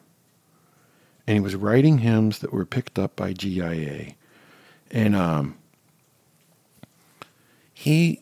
and 1.26 1.34
he 1.34 1.40
was 1.40 1.56
writing 1.56 1.98
hymns 1.98 2.38
that 2.38 2.52
were 2.52 2.66
picked 2.66 2.98
up 2.98 3.16
by 3.16 3.32
GIA, 3.32 4.14
and 4.90 5.16
um, 5.16 5.56
he 7.74 8.20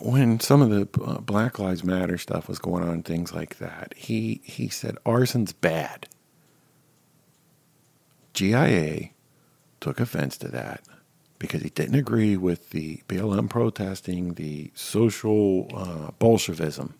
when 0.00 0.38
some 0.38 0.62
of 0.62 0.70
the 0.70 1.02
uh, 1.02 1.18
Black 1.20 1.58
Lives 1.58 1.82
Matter 1.82 2.18
stuff 2.18 2.46
was 2.46 2.58
going 2.58 2.84
on, 2.84 3.02
things 3.02 3.32
like 3.32 3.58
that, 3.58 3.94
he 3.96 4.40
he 4.44 4.68
said 4.68 4.96
arson's 5.04 5.52
bad. 5.52 6.06
GIA 8.34 9.10
took 9.80 9.98
offense 9.98 10.36
to 10.38 10.48
that 10.48 10.82
because 11.38 11.62
he 11.62 11.70
didn't 11.70 11.96
agree 11.96 12.36
with 12.36 12.70
the 12.70 13.02
BLM 13.08 13.48
protesting 13.50 14.34
the 14.34 14.70
social 14.74 15.68
uh, 15.74 16.10
Bolshevism, 16.18 16.94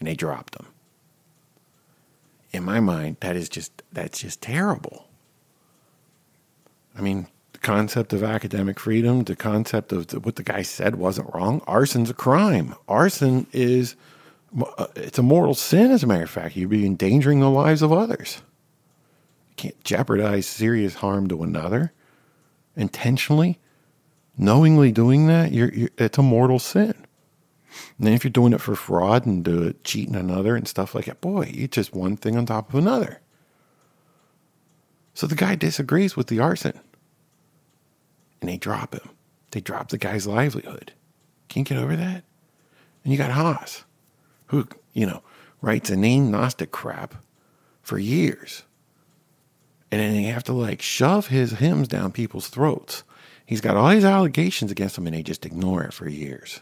and 0.00 0.08
they 0.08 0.14
dropped 0.14 0.56
him. 0.56 0.66
In 2.52 2.64
my 2.64 2.80
mind, 2.80 3.18
that 3.20 3.36
is 3.36 3.48
just 3.48 3.82
that's 3.92 4.20
just 4.20 4.42
terrible. 4.42 5.08
I 6.96 7.02
mean, 7.02 7.28
the 7.52 7.58
concept 7.60 8.12
of 8.12 8.22
academic 8.24 8.80
freedom, 8.80 9.24
the 9.24 9.36
concept 9.36 9.92
of 9.92 10.08
the, 10.08 10.20
what 10.20 10.36
the 10.36 10.42
guy 10.44 10.62
said 10.62 10.96
wasn't 10.96 11.34
wrong. 11.34 11.62
Arson's 11.66 12.10
a 12.10 12.14
crime. 12.14 12.74
Arson 12.88 13.46
is 13.52 13.96
uh, 14.78 14.86
it's 14.96 15.18
a 15.18 15.22
mortal 15.22 15.54
sin. 15.54 15.90
As 15.92 16.02
a 16.02 16.06
matter 16.06 16.24
of 16.24 16.30
fact, 16.30 16.56
you'd 16.56 16.70
be 16.70 16.86
endangering 16.86 17.40
the 17.40 17.50
lives 17.50 17.82
of 17.82 17.92
others 17.92 18.42
You 19.50 19.54
can't 19.56 19.84
jeopardize 19.84 20.46
serious 20.46 20.96
harm 20.96 21.28
to 21.28 21.42
another 21.42 21.92
intentionally, 22.76 23.58
knowingly 24.36 24.92
doing 24.92 25.26
that, 25.26 25.52
you're, 25.52 25.72
you're, 25.72 25.90
it's 25.98 26.18
a 26.18 26.22
mortal 26.22 26.58
sin. 26.58 26.94
And 27.98 28.06
then 28.06 28.12
if 28.12 28.24
you're 28.24 28.30
doing 28.30 28.52
it 28.52 28.60
for 28.60 28.74
fraud 28.74 29.26
and 29.26 29.46
it 29.46 29.84
cheating 29.84 30.14
another 30.16 30.56
and 30.56 30.66
stuff 30.68 30.94
like 30.94 31.06
that, 31.06 31.20
boy, 31.20 31.50
it's 31.52 31.74
just 31.74 31.94
one 31.94 32.16
thing 32.16 32.36
on 32.36 32.46
top 32.46 32.68
of 32.68 32.74
another. 32.76 33.20
So 35.14 35.26
the 35.26 35.34
guy 35.34 35.54
disagrees 35.54 36.16
with 36.16 36.26
the 36.26 36.40
arson. 36.40 36.78
And 38.40 38.50
they 38.50 38.58
drop 38.58 38.94
him. 38.94 39.10
They 39.50 39.60
drop 39.60 39.88
the 39.88 39.98
guy's 39.98 40.26
livelihood. 40.26 40.92
Can't 41.48 41.66
get 41.66 41.78
over 41.78 41.96
that. 41.96 42.24
And 43.02 43.12
you 43.12 43.16
got 43.16 43.30
Haas, 43.30 43.84
who, 44.48 44.68
you 44.92 45.06
know, 45.06 45.22
writes 45.62 45.88
inane 45.88 46.30
Gnostic 46.30 46.70
crap 46.70 47.14
for 47.82 47.98
years 47.98 48.64
and 49.90 50.00
then 50.00 50.14
you 50.20 50.32
have 50.32 50.44
to 50.44 50.52
like 50.52 50.82
shove 50.82 51.28
his 51.28 51.52
hymns 51.52 51.88
down 51.88 52.12
people's 52.12 52.48
throats. 52.48 53.04
He's 53.44 53.60
got 53.60 53.76
all 53.76 53.90
these 53.90 54.04
allegations 54.04 54.70
against 54.72 54.98
him, 54.98 55.06
and 55.06 55.14
they 55.14 55.22
just 55.22 55.46
ignore 55.46 55.84
it 55.84 55.92
for 55.92 56.08
years. 56.08 56.60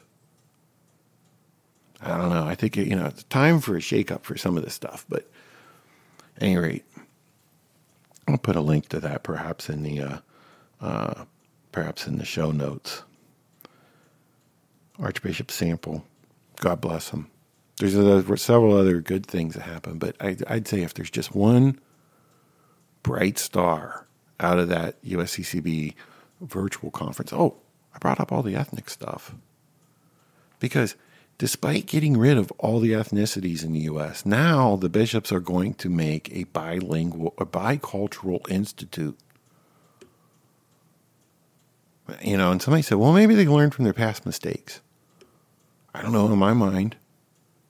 I 2.03 2.19
don't 2.19 2.29
know. 2.29 2.47
I 2.47 2.55
think 2.55 2.77
you 2.77 2.95
know 2.95 3.07
it's 3.07 3.25
time 3.25 3.61
for 3.61 3.77
a 3.77 3.81
shakeup 3.81 4.23
for 4.23 4.37
some 4.37 4.57
of 4.59 4.65
this 4.65 4.75
stuff. 4.75 5.07
But 5.09 5.27
at 6.37 6.43
any 6.43 6.57
rate, 6.59 6.85
I'll 8.29 8.37
put 8.37 8.57
a 8.57 8.61
link 8.61 8.89
to 8.91 9.01
that 9.01 9.23
perhaps 9.23 9.71
in 9.71 9.83
the 9.83 10.01
uh, 10.01 10.19
uh, 10.81 11.25
perhaps 11.73 12.07
in 12.07 12.19
the 12.19 12.25
show 12.27 12.51
notes. 12.51 13.03
Archbishop 14.99 15.51
Sample, 15.51 16.05
God 16.61 16.81
bless 16.81 17.09
him. 17.09 17.29
there's 17.79 17.97
a, 17.97 18.37
several 18.37 18.77
other 18.77 19.01
good 19.01 19.27
things 19.27 19.55
that 19.55 19.63
happen, 19.63 19.99
but 19.99 20.15
I, 20.21 20.37
I'd 20.47 20.69
say 20.69 20.83
if 20.83 20.95
there's 20.95 21.11
just 21.11 21.35
one 21.35 21.81
bright 23.05 23.39
star 23.39 24.07
out 24.41 24.59
of 24.59 24.69
that 24.69 25.01
USCCB 25.05 25.95
virtual 26.41 26.91
conference, 26.91 27.33
oh, 27.33 27.57
I 27.95 27.99
brought 27.99 28.19
up 28.19 28.33
all 28.33 28.43
the 28.43 28.57
ethnic 28.57 28.91
stuff. 28.91 29.37
Because 30.59 30.97
despite 31.39 31.87
getting 31.87 32.17
rid 32.17 32.37
of 32.37 32.51
all 32.59 32.81
the 32.81 32.93
ethnicities 32.93 33.63
in 33.63 33.73
the 33.73 33.81
US, 33.81 34.27
now 34.27 34.75
the 34.75 34.89
bishops 34.89 35.31
are 35.31 35.41
going 35.41 35.75
to 35.75 35.89
make 35.89 36.33
a 36.33 36.45
bilingual 36.45 37.35
or 37.37 37.47
bicultural 37.47 38.49
institute. 38.51 39.17
You 42.21 42.37
know, 42.37 42.51
and 42.51 42.61
somebody 42.61 42.83
said, 42.83 42.99
well, 42.99 43.13
maybe 43.13 43.35
they 43.35 43.47
learned 43.47 43.75
from 43.75 43.85
their 43.85 43.95
past 43.95 44.27
mistakes. 44.27 44.81
I 45.95 46.03
don't 46.03 46.13
know, 46.13 46.27
in 46.27 46.39
my 46.39 46.53
mind, 46.53 46.97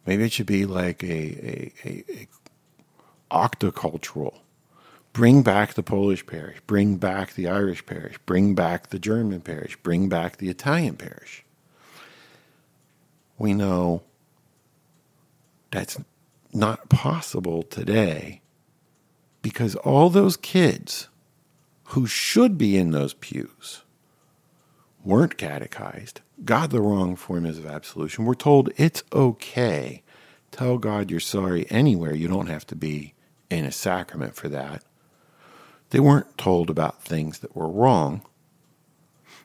maybe 0.07 0.25
it 0.25 0.33
should 0.33 0.47
be 0.47 0.65
like 0.65 1.03
a, 1.03 1.07
a, 1.07 1.73
a, 1.85 2.05
a 2.09 2.29
octocultural. 3.31 4.39
Bring 5.15 5.45
back 5.45 5.75
the 5.75 5.85
Polish 5.85 6.27
parish, 6.27 6.59
bring 6.67 6.97
back 6.97 7.35
the 7.35 7.47
Irish 7.47 7.87
parish, 7.87 8.19
bring 8.27 8.57
back 8.57 8.89
the 8.89 8.99
German 8.99 9.41
parish, 9.43 9.77
bring 9.77 10.09
back 10.09 10.39
the 10.39 10.49
Italian 10.49 10.97
parish. 10.97 11.45
We 13.39 13.55
know 13.55 14.03
that's 15.71 16.01
not 16.53 16.89
possible 16.89 17.63
today 17.63 18.41
because 19.41 19.77
all 19.77 20.11
those 20.11 20.37
kids 20.37 21.09
who 21.91 22.09
should 22.09 22.59
be 22.59 22.77
in 22.77 22.91
those 22.91 23.15
pews 23.15 23.85
weren't 25.05 25.39
catechized, 25.39 26.23
got 26.45 26.71
the 26.71 26.81
wrong 26.81 27.15
formulas 27.15 27.59
of 27.59 27.67
absolution, 27.67 28.25
were 28.25 28.35
told 28.35 28.71
it's 28.77 29.05
okay. 29.13 30.03
Tell 30.51 30.77
God 30.77 31.09
you're 31.09 31.21
sorry 31.21 31.71
anywhere. 31.71 32.15
You 32.15 32.27
don't 32.27 32.49
have 32.49 32.67
to 32.67 32.75
be 32.75 33.15
in 33.49 33.65
a 33.65 33.71
sacrament 33.71 34.35
for 34.35 34.49
that. 34.49 34.83
They 35.95 36.01
weren't 36.01 36.37
told 36.37 36.71
about 36.71 37.05
things 37.05 37.39
that 37.39 37.55
were 37.55 37.69
wrong. 37.69 38.23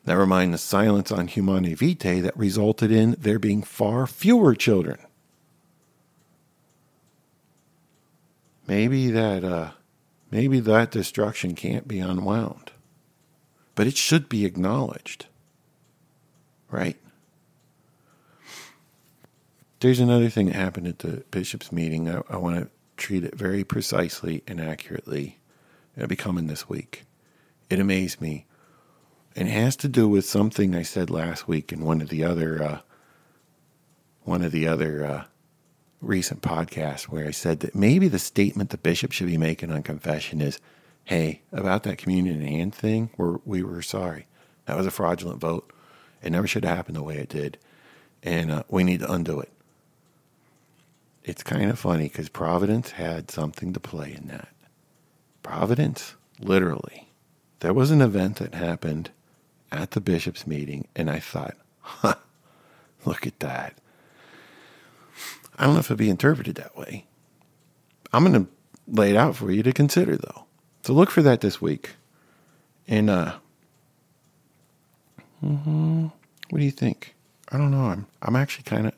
Never 0.03 0.25
mind 0.25 0.51
the 0.51 0.57
silence 0.57 1.11
on 1.11 1.27
Humanae 1.27 1.75
Vitae 1.75 2.21
that 2.21 2.35
resulted 2.35 2.91
in 2.91 3.15
there 3.19 3.37
being 3.37 3.61
far 3.61 4.07
fewer 4.07 4.55
children. 4.55 4.97
Maybe 8.65 9.11
that 9.11 9.43
uh, 9.43 9.73
maybe 10.31 10.59
that 10.59 10.89
destruction 10.89 11.53
can't 11.53 11.87
be 11.87 11.99
unwound. 11.99 12.71
But 13.75 13.85
it 13.85 13.95
should 13.95 14.27
be 14.27 14.43
acknowledged 14.43 15.27
right? 16.71 16.97
There's 19.81 19.99
another 19.99 20.29
thing 20.29 20.47
that 20.47 20.55
happened 20.55 20.87
at 20.87 20.97
the 20.97 21.25
bishop's 21.29 21.71
meeting. 21.71 22.09
I, 22.09 22.23
I 22.27 22.37
want 22.37 22.55
to 22.57 22.69
treat 22.97 23.23
it 23.23 23.35
very 23.35 23.63
precisely 23.63 24.41
and 24.47 24.59
accurately. 24.59 25.38
It'll 25.99 26.07
be 26.07 26.15
coming 26.15 26.47
this 26.47 26.69
week. 26.69 27.03
It 27.69 27.77
amazed 27.77 28.21
me. 28.21 28.45
And 29.35 29.49
it 29.49 29.51
has 29.51 29.75
to 29.77 29.89
do 29.89 30.07
with 30.07 30.23
something 30.23 30.73
I 30.73 30.81
said 30.81 31.09
last 31.09 31.45
week 31.45 31.73
in 31.73 31.83
one 31.83 32.01
of 32.01 32.07
the 32.07 32.23
other 32.23 32.63
uh, 32.63 32.79
one 34.23 34.41
of 34.41 34.53
the 34.53 34.65
other 34.65 35.05
uh, 35.05 35.23
recent 35.99 36.41
podcasts 36.41 37.03
where 37.03 37.27
I 37.27 37.31
said 37.31 37.59
that 37.59 37.75
maybe 37.75 38.07
the 38.07 38.17
statement 38.17 38.69
the 38.69 38.77
bishop 38.77 39.11
should 39.11 39.27
be 39.27 39.37
making 39.37 39.71
on 39.71 39.83
confession 39.83 40.39
is, 40.39 40.61
"Hey, 41.03 41.41
about 41.51 41.83
that 41.83 41.97
communion 41.97 42.39
hand 42.39 42.73
thing, 42.73 43.09
we're, 43.17 43.39
we 43.43 43.61
were 43.61 43.81
sorry. 43.81 44.25
That 44.67 44.77
was 44.77 44.85
a 44.85 44.91
fraudulent 44.91 45.41
vote. 45.41 45.69
It 46.23 46.31
never 46.31 46.47
should 46.47 46.63
have 46.63 46.77
happened 46.77 46.95
the 46.95 47.03
way 47.03 47.17
it 47.17 47.29
did. 47.29 47.57
And 48.23 48.51
uh, 48.51 48.63
we 48.69 48.85
need 48.85 49.01
to 49.01 49.11
undo 49.11 49.41
it. 49.41 49.51
It's 51.25 51.43
kind 51.43 51.69
of 51.69 51.77
funny 51.77 52.03
because 52.03 52.29
Providence 52.29 52.91
had 52.91 53.29
something 53.29 53.73
to 53.73 53.81
play 53.81 54.15
in 54.17 54.27
that. 54.27 54.47
Providence, 55.43 56.15
literally. 56.39 57.09
There 57.59 57.73
was 57.73 57.91
an 57.91 58.01
event 58.01 58.37
that 58.37 58.53
happened 58.53 59.11
at 59.71 59.91
the 59.91 60.01
bishop's 60.01 60.47
meeting, 60.47 60.87
and 60.95 61.09
I 61.09 61.19
thought, 61.19 61.55
huh, 61.81 62.15
look 63.05 63.27
at 63.27 63.39
that. 63.39 63.77
I 65.57 65.65
don't 65.65 65.73
know 65.73 65.79
if 65.79 65.87
it'll 65.87 65.97
be 65.97 66.09
interpreted 66.09 66.55
that 66.55 66.77
way. 66.77 67.05
I'm 68.13 68.25
going 68.25 68.45
to 68.45 68.51
lay 68.87 69.11
it 69.11 69.17
out 69.17 69.35
for 69.35 69.51
you 69.51 69.61
to 69.63 69.73
consider, 69.73 70.15
though. 70.17 70.45
So 70.83 70.93
look 70.93 71.11
for 71.11 71.21
that 71.21 71.41
this 71.41 71.61
week. 71.61 71.91
And 72.87 73.09
uh, 73.09 73.33
Mm-hmm. 75.43 76.07
What 76.49 76.59
do 76.59 76.65
you 76.65 76.71
think? 76.71 77.15
I 77.51 77.57
don't 77.57 77.71
know. 77.71 77.85
I'm 77.85 78.07
I'm 78.21 78.35
actually 78.35 78.63
kind 78.63 78.87
of 78.87 78.93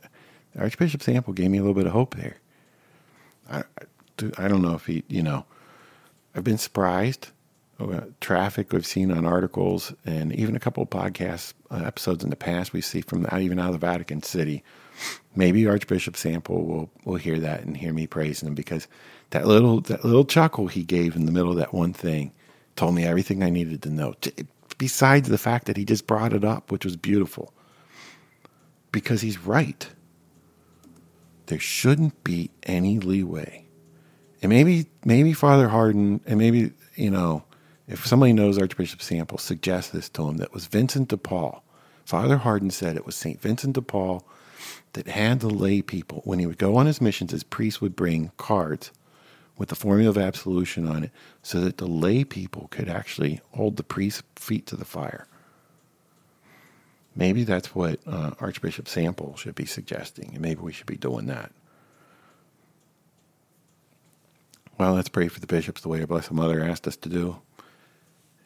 Archbishop 0.57 1.03
Sample 1.03 1.33
gave 1.33 1.51
me 1.51 1.57
a 1.59 1.61
little 1.61 1.75
bit 1.75 1.85
of 1.85 1.93
hope 1.93 2.15
there. 2.15 2.37
I 3.49 3.59
I, 3.59 4.45
I 4.45 4.47
don't 4.47 4.61
know 4.61 4.73
if 4.73 4.85
he 4.85 5.03
you 5.07 5.23
know 5.23 5.45
I've 6.35 6.43
been 6.43 6.57
surprised. 6.57 7.29
Traffic 8.19 8.71
we've 8.71 8.85
seen 8.85 9.11
on 9.11 9.25
articles 9.25 9.91
and 10.05 10.31
even 10.33 10.55
a 10.55 10.59
couple 10.59 10.83
of 10.83 10.89
podcast 10.91 11.53
uh, 11.71 11.81
episodes 11.83 12.23
in 12.23 12.29
the 12.29 12.35
past 12.35 12.73
we 12.73 12.81
see 12.81 13.01
from 13.01 13.27
even 13.39 13.57
out 13.57 13.73
of 13.73 13.79
the 13.79 13.87
Vatican 13.87 14.21
City. 14.21 14.63
Maybe 15.35 15.65
Archbishop 15.65 16.15
Sample 16.15 16.63
will 16.63 16.91
will 17.05 17.15
hear 17.15 17.39
that 17.39 17.61
and 17.63 17.75
hear 17.75 17.91
me 17.91 18.05
praising 18.05 18.47
him 18.47 18.53
because 18.53 18.87
that 19.31 19.47
little 19.47 19.81
that 19.81 20.05
little 20.05 20.25
chuckle 20.25 20.67
he 20.67 20.83
gave 20.83 21.15
in 21.15 21.25
the 21.25 21.31
middle 21.31 21.49
of 21.49 21.57
that 21.57 21.73
one 21.73 21.91
thing 21.91 22.33
told 22.75 22.93
me 22.93 23.03
everything 23.03 23.43
I 23.43 23.49
needed 23.49 23.81
to 23.81 23.89
know. 23.89 24.13
Besides 24.77 25.29
the 25.29 25.37
fact 25.39 25.65
that 25.65 25.77
he 25.77 25.83
just 25.83 26.05
brought 26.05 26.33
it 26.33 26.43
up, 26.43 26.71
which 26.71 26.85
was 26.85 26.95
beautiful. 26.95 27.53
Because 28.91 29.21
he's 29.21 29.39
right. 29.39 29.87
There 31.47 31.59
shouldn't 31.59 32.23
be 32.23 32.51
any 32.63 32.99
leeway. 32.99 33.65
And 34.41 34.49
maybe 34.49 34.87
maybe 35.05 35.33
Father 35.33 35.69
Hardon 35.69 36.21
and 36.25 36.39
maybe, 36.39 36.71
you 36.95 37.11
know, 37.11 37.43
if 37.87 38.05
somebody 38.05 38.33
knows 38.33 38.57
Archbishop 38.57 39.01
Sample, 39.01 39.37
suggest 39.37 39.93
this 39.93 40.09
to 40.09 40.27
him 40.27 40.37
that 40.37 40.53
was 40.53 40.65
Vincent 40.67 41.09
de 41.09 41.17
Paul. 41.17 41.63
Father 42.05 42.37
Hardon 42.37 42.71
said 42.71 42.95
it 42.95 43.05
was 43.05 43.15
St. 43.15 43.39
Vincent 43.39 43.75
de 43.75 43.81
Paul 43.81 44.25
that 44.93 45.07
had 45.07 45.39
the 45.39 45.49
lay 45.49 45.81
people, 45.81 46.21
when 46.25 46.39
he 46.39 46.45
would 46.45 46.57
go 46.57 46.75
on 46.75 46.85
his 46.85 47.01
missions, 47.01 47.31
his 47.31 47.43
priests 47.43 47.81
would 47.81 47.95
bring 47.95 48.31
cards 48.37 48.91
with 49.57 49.69
the 49.69 49.75
formula 49.75 50.09
of 50.09 50.17
absolution 50.17 50.87
on 50.87 51.05
it 51.05 51.11
so 51.41 51.59
that 51.61 51.77
the 51.77 51.87
lay 51.87 52.23
people 52.23 52.67
could 52.71 52.89
actually 52.89 53.41
hold 53.53 53.77
the 53.77 53.83
priest's 53.83 54.23
feet 54.35 54.65
to 54.67 54.75
the 54.75 54.85
fire. 54.85 55.27
Maybe 57.15 57.43
that's 57.43 57.75
what 57.75 57.99
uh, 58.07 58.31
Archbishop 58.39 58.87
Sample 58.87 59.35
should 59.35 59.55
be 59.55 59.65
suggesting, 59.65 60.31
and 60.33 60.41
maybe 60.41 60.61
we 60.61 60.71
should 60.71 60.87
be 60.87 60.95
doing 60.95 61.25
that. 61.27 61.51
Well, 64.81 64.95
let's 64.95 65.09
pray 65.09 65.27
for 65.27 65.39
the 65.39 65.45
bishops 65.45 65.81
the 65.81 65.89
way 65.89 66.01
our 66.01 66.07
Blessed 66.07 66.31
Mother 66.31 66.63
asked 66.63 66.87
us 66.87 66.95
to 66.95 67.07
do. 67.07 67.39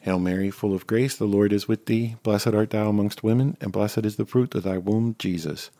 Hail 0.00 0.18
Mary, 0.18 0.50
full 0.50 0.74
of 0.74 0.86
grace, 0.86 1.16
the 1.16 1.24
Lord 1.24 1.50
is 1.50 1.66
with 1.66 1.86
thee. 1.86 2.16
Blessed 2.22 2.48
art 2.48 2.68
thou 2.68 2.90
amongst 2.90 3.24
women, 3.24 3.56
and 3.58 3.72
blessed 3.72 4.04
is 4.04 4.16
the 4.16 4.26
fruit 4.26 4.54
of 4.54 4.64
thy 4.64 4.76
womb, 4.76 5.16
Jesus. 5.18 5.70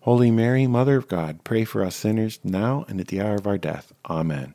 Holy 0.00 0.30
Mary, 0.30 0.66
Mother 0.66 0.96
of 0.96 1.08
God, 1.08 1.44
pray 1.44 1.64
for 1.64 1.84
us 1.84 1.94
sinners, 1.94 2.40
now 2.42 2.86
and 2.88 2.98
at 3.00 3.08
the 3.08 3.20
hour 3.20 3.34
of 3.34 3.46
our 3.46 3.58
death. 3.58 3.92
Amen. 4.08 4.54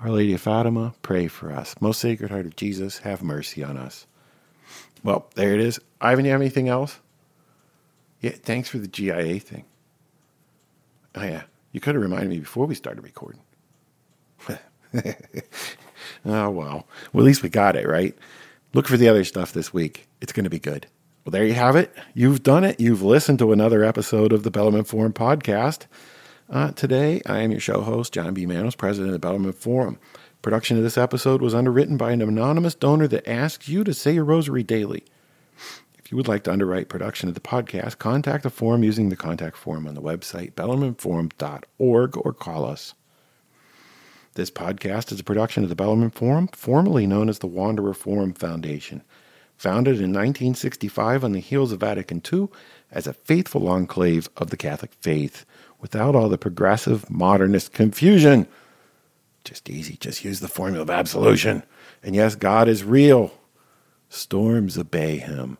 Our 0.00 0.08
Lady 0.08 0.32
of 0.32 0.40
Fatima, 0.40 0.94
pray 1.02 1.28
for 1.28 1.52
us. 1.52 1.74
Most 1.82 2.00
Sacred 2.00 2.30
Heart 2.30 2.46
of 2.46 2.56
Jesus, 2.56 3.00
have 3.00 3.22
mercy 3.22 3.62
on 3.62 3.76
us. 3.76 4.06
Well, 5.02 5.28
there 5.34 5.52
it 5.52 5.60
is. 5.60 5.78
Ivan, 6.00 6.24
you 6.24 6.30
have 6.30 6.40
anything 6.40 6.70
else? 6.70 6.98
Yeah, 8.22 8.30
thanks 8.30 8.70
for 8.70 8.78
the 8.78 8.88
GIA 8.88 9.38
thing. 9.38 9.66
Oh, 11.14 11.24
yeah. 11.24 11.42
You 11.72 11.80
could 11.80 11.94
have 11.94 12.02
reminded 12.02 12.30
me 12.30 12.38
before 12.38 12.64
we 12.64 12.74
started 12.74 13.04
recording. 13.04 13.42
oh, 16.24 16.50
well. 16.50 16.86
Well, 17.12 17.24
at 17.24 17.26
least 17.26 17.42
we 17.42 17.48
got 17.48 17.76
it, 17.76 17.86
right? 17.88 18.16
Look 18.72 18.88
for 18.88 18.96
the 18.96 19.08
other 19.08 19.24
stuff 19.24 19.52
this 19.52 19.72
week. 19.72 20.08
It's 20.20 20.32
going 20.32 20.44
to 20.44 20.50
be 20.50 20.58
good. 20.58 20.86
Well, 21.24 21.30
there 21.30 21.44
you 21.44 21.54
have 21.54 21.76
it. 21.76 21.94
You've 22.12 22.42
done 22.42 22.64
it. 22.64 22.80
You've 22.80 23.02
listened 23.02 23.38
to 23.38 23.52
another 23.52 23.82
episode 23.82 24.32
of 24.32 24.42
the 24.42 24.50
Bellarmine 24.50 24.84
Forum 24.84 25.12
podcast. 25.12 25.86
Uh, 26.50 26.72
today, 26.72 27.22
I 27.24 27.38
am 27.38 27.50
your 27.50 27.60
show 27.60 27.80
host, 27.80 28.12
John 28.12 28.34
B. 28.34 28.44
Manos, 28.44 28.74
president 28.74 29.08
of 29.08 29.12
the 29.14 29.26
Bellarmine 29.26 29.52
Forum. 29.54 29.98
Production 30.42 30.76
of 30.76 30.82
this 30.82 30.98
episode 30.98 31.40
was 31.40 31.54
underwritten 31.54 31.96
by 31.96 32.12
an 32.12 32.20
anonymous 32.20 32.74
donor 32.74 33.08
that 33.08 33.26
asks 33.26 33.68
you 33.68 33.82
to 33.84 33.94
say 33.94 34.12
your 34.12 34.24
rosary 34.24 34.62
daily. 34.62 35.04
If 35.98 36.10
you 36.12 36.18
would 36.18 36.28
like 36.28 36.44
to 36.44 36.52
underwrite 36.52 36.90
production 36.90 37.30
of 37.30 37.34
the 37.34 37.40
podcast, 37.40 37.96
contact 37.96 38.42
the 38.42 38.50
forum 38.50 38.84
using 38.84 39.08
the 39.08 39.16
contact 39.16 39.56
form 39.56 39.86
on 39.86 39.94
the 39.94 40.02
website, 40.02 40.52
bellarmineforum.org, 40.52 42.16
or 42.18 42.32
call 42.34 42.66
us. 42.66 42.92
This 44.34 44.50
podcast 44.50 45.12
is 45.12 45.20
a 45.20 45.24
production 45.24 45.62
of 45.62 45.68
the 45.68 45.76
Bellarmine 45.76 46.10
Forum, 46.10 46.48
formerly 46.48 47.06
known 47.06 47.28
as 47.28 47.38
the 47.38 47.46
Wanderer 47.46 47.94
Forum 47.94 48.32
Foundation. 48.32 49.02
Founded 49.56 49.98
in 49.98 50.10
1965 50.10 51.22
on 51.22 51.30
the 51.30 51.38
heels 51.38 51.70
of 51.70 51.78
Vatican 51.78 52.20
II 52.32 52.48
as 52.90 53.06
a 53.06 53.12
faithful 53.12 53.68
enclave 53.68 54.28
of 54.36 54.50
the 54.50 54.56
Catholic 54.56 54.92
faith 54.94 55.46
without 55.80 56.16
all 56.16 56.28
the 56.28 56.36
progressive 56.36 57.08
modernist 57.08 57.72
confusion. 57.72 58.48
Just 59.44 59.70
easy, 59.70 59.96
just 59.98 60.24
use 60.24 60.40
the 60.40 60.48
formula 60.48 60.82
of 60.82 60.90
absolution. 60.90 61.62
And 62.02 62.16
yes, 62.16 62.34
God 62.34 62.66
is 62.66 62.82
real. 62.82 63.32
Storms 64.08 64.76
obey 64.76 65.18
him. 65.18 65.58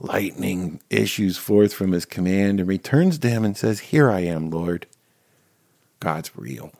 Lightning 0.00 0.80
issues 0.90 1.38
forth 1.38 1.72
from 1.72 1.92
his 1.92 2.06
command 2.06 2.58
and 2.58 2.68
returns 2.68 3.20
to 3.20 3.30
him 3.30 3.44
and 3.44 3.56
says, 3.56 3.78
Here 3.78 4.10
I 4.10 4.20
am, 4.20 4.50
Lord. 4.50 4.88
God's 6.00 6.36
real. 6.36 6.72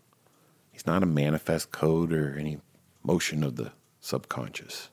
He's 0.81 0.87
not 0.87 1.03
a 1.03 1.07
manifest 1.07 1.73
code 1.73 2.11
or 2.11 2.39
any 2.39 2.59
motion 3.03 3.45
of 3.45 3.57
the 3.57 3.73
subconscious. 4.01 4.89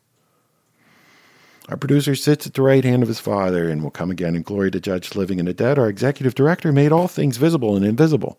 Our 1.70 1.78
producer 1.78 2.14
sits 2.14 2.46
at 2.46 2.56
the 2.56 2.62
right 2.62 2.84
hand 2.84 3.04
of 3.04 3.08
his 3.08 3.22
Father 3.22 3.70
and 3.70 3.82
will 3.82 3.90
come 3.90 4.12
again 4.12 4.36
in 4.36 4.42
glory 4.42 4.70
to 4.72 4.82
judge 4.82 5.16
living 5.16 5.40
and 5.40 5.48
the 5.48 5.54
dead. 5.54 5.80
Our 5.80 5.88
executive 5.88 6.36
director 6.36 6.74
made 6.74 6.92
all 6.92 7.08
things 7.08 7.38
visible 7.38 7.78
and 7.78 7.86
invisible. 7.86 8.38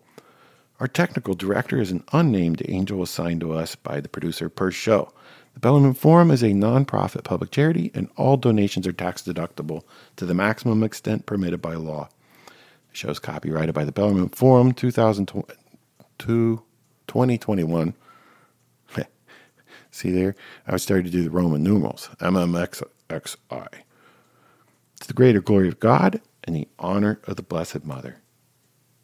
Our 0.79 0.87
technical 0.87 1.33
director 1.33 1.81
is 1.81 1.89
an 1.89 2.03
unnamed 2.13 2.61
angel 2.69 3.01
assigned 3.01 3.41
to 3.41 3.53
us 3.53 3.75
by 3.75 3.99
the 3.99 4.09
producer 4.09 4.47
per 4.47 4.69
show. 4.69 5.11
The 5.55 5.59
Bellarmine 5.59 5.95
Forum 5.95 6.29
is 6.29 6.43
a 6.43 6.51
nonprofit 6.51 7.23
public 7.23 7.49
charity, 7.49 7.89
and 7.95 8.09
all 8.15 8.37
donations 8.37 8.85
are 8.85 8.91
tax 8.91 9.23
deductible 9.23 9.81
to 10.17 10.27
the 10.27 10.35
maximum 10.35 10.83
extent 10.83 11.25
permitted 11.25 11.63
by 11.63 11.73
law. 11.73 12.09
The 12.91 12.95
show 12.95 13.09
is 13.09 13.17
copyrighted 13.17 13.73
by 13.73 13.85
the 13.85 13.91
Bellarmine 13.91 14.29
Forum 14.29 14.71
2021. 17.09 17.93
See 19.91 20.11
there? 20.11 20.35
I 20.65 20.71
was 20.71 20.83
started 20.83 21.05
to 21.05 21.11
do 21.11 21.23
the 21.23 21.29
Roman 21.29 21.63
numerals 21.63 22.09
MMXXI. 22.19 23.67
To 25.01 25.07
the 25.07 25.13
greater 25.13 25.41
glory 25.41 25.67
of 25.67 25.79
God 25.79 26.21
and 26.43 26.55
the 26.55 26.67
honor 26.77 27.19
of 27.25 27.35
the 27.35 27.41
Blessed 27.41 27.83
Mother. 27.83 28.21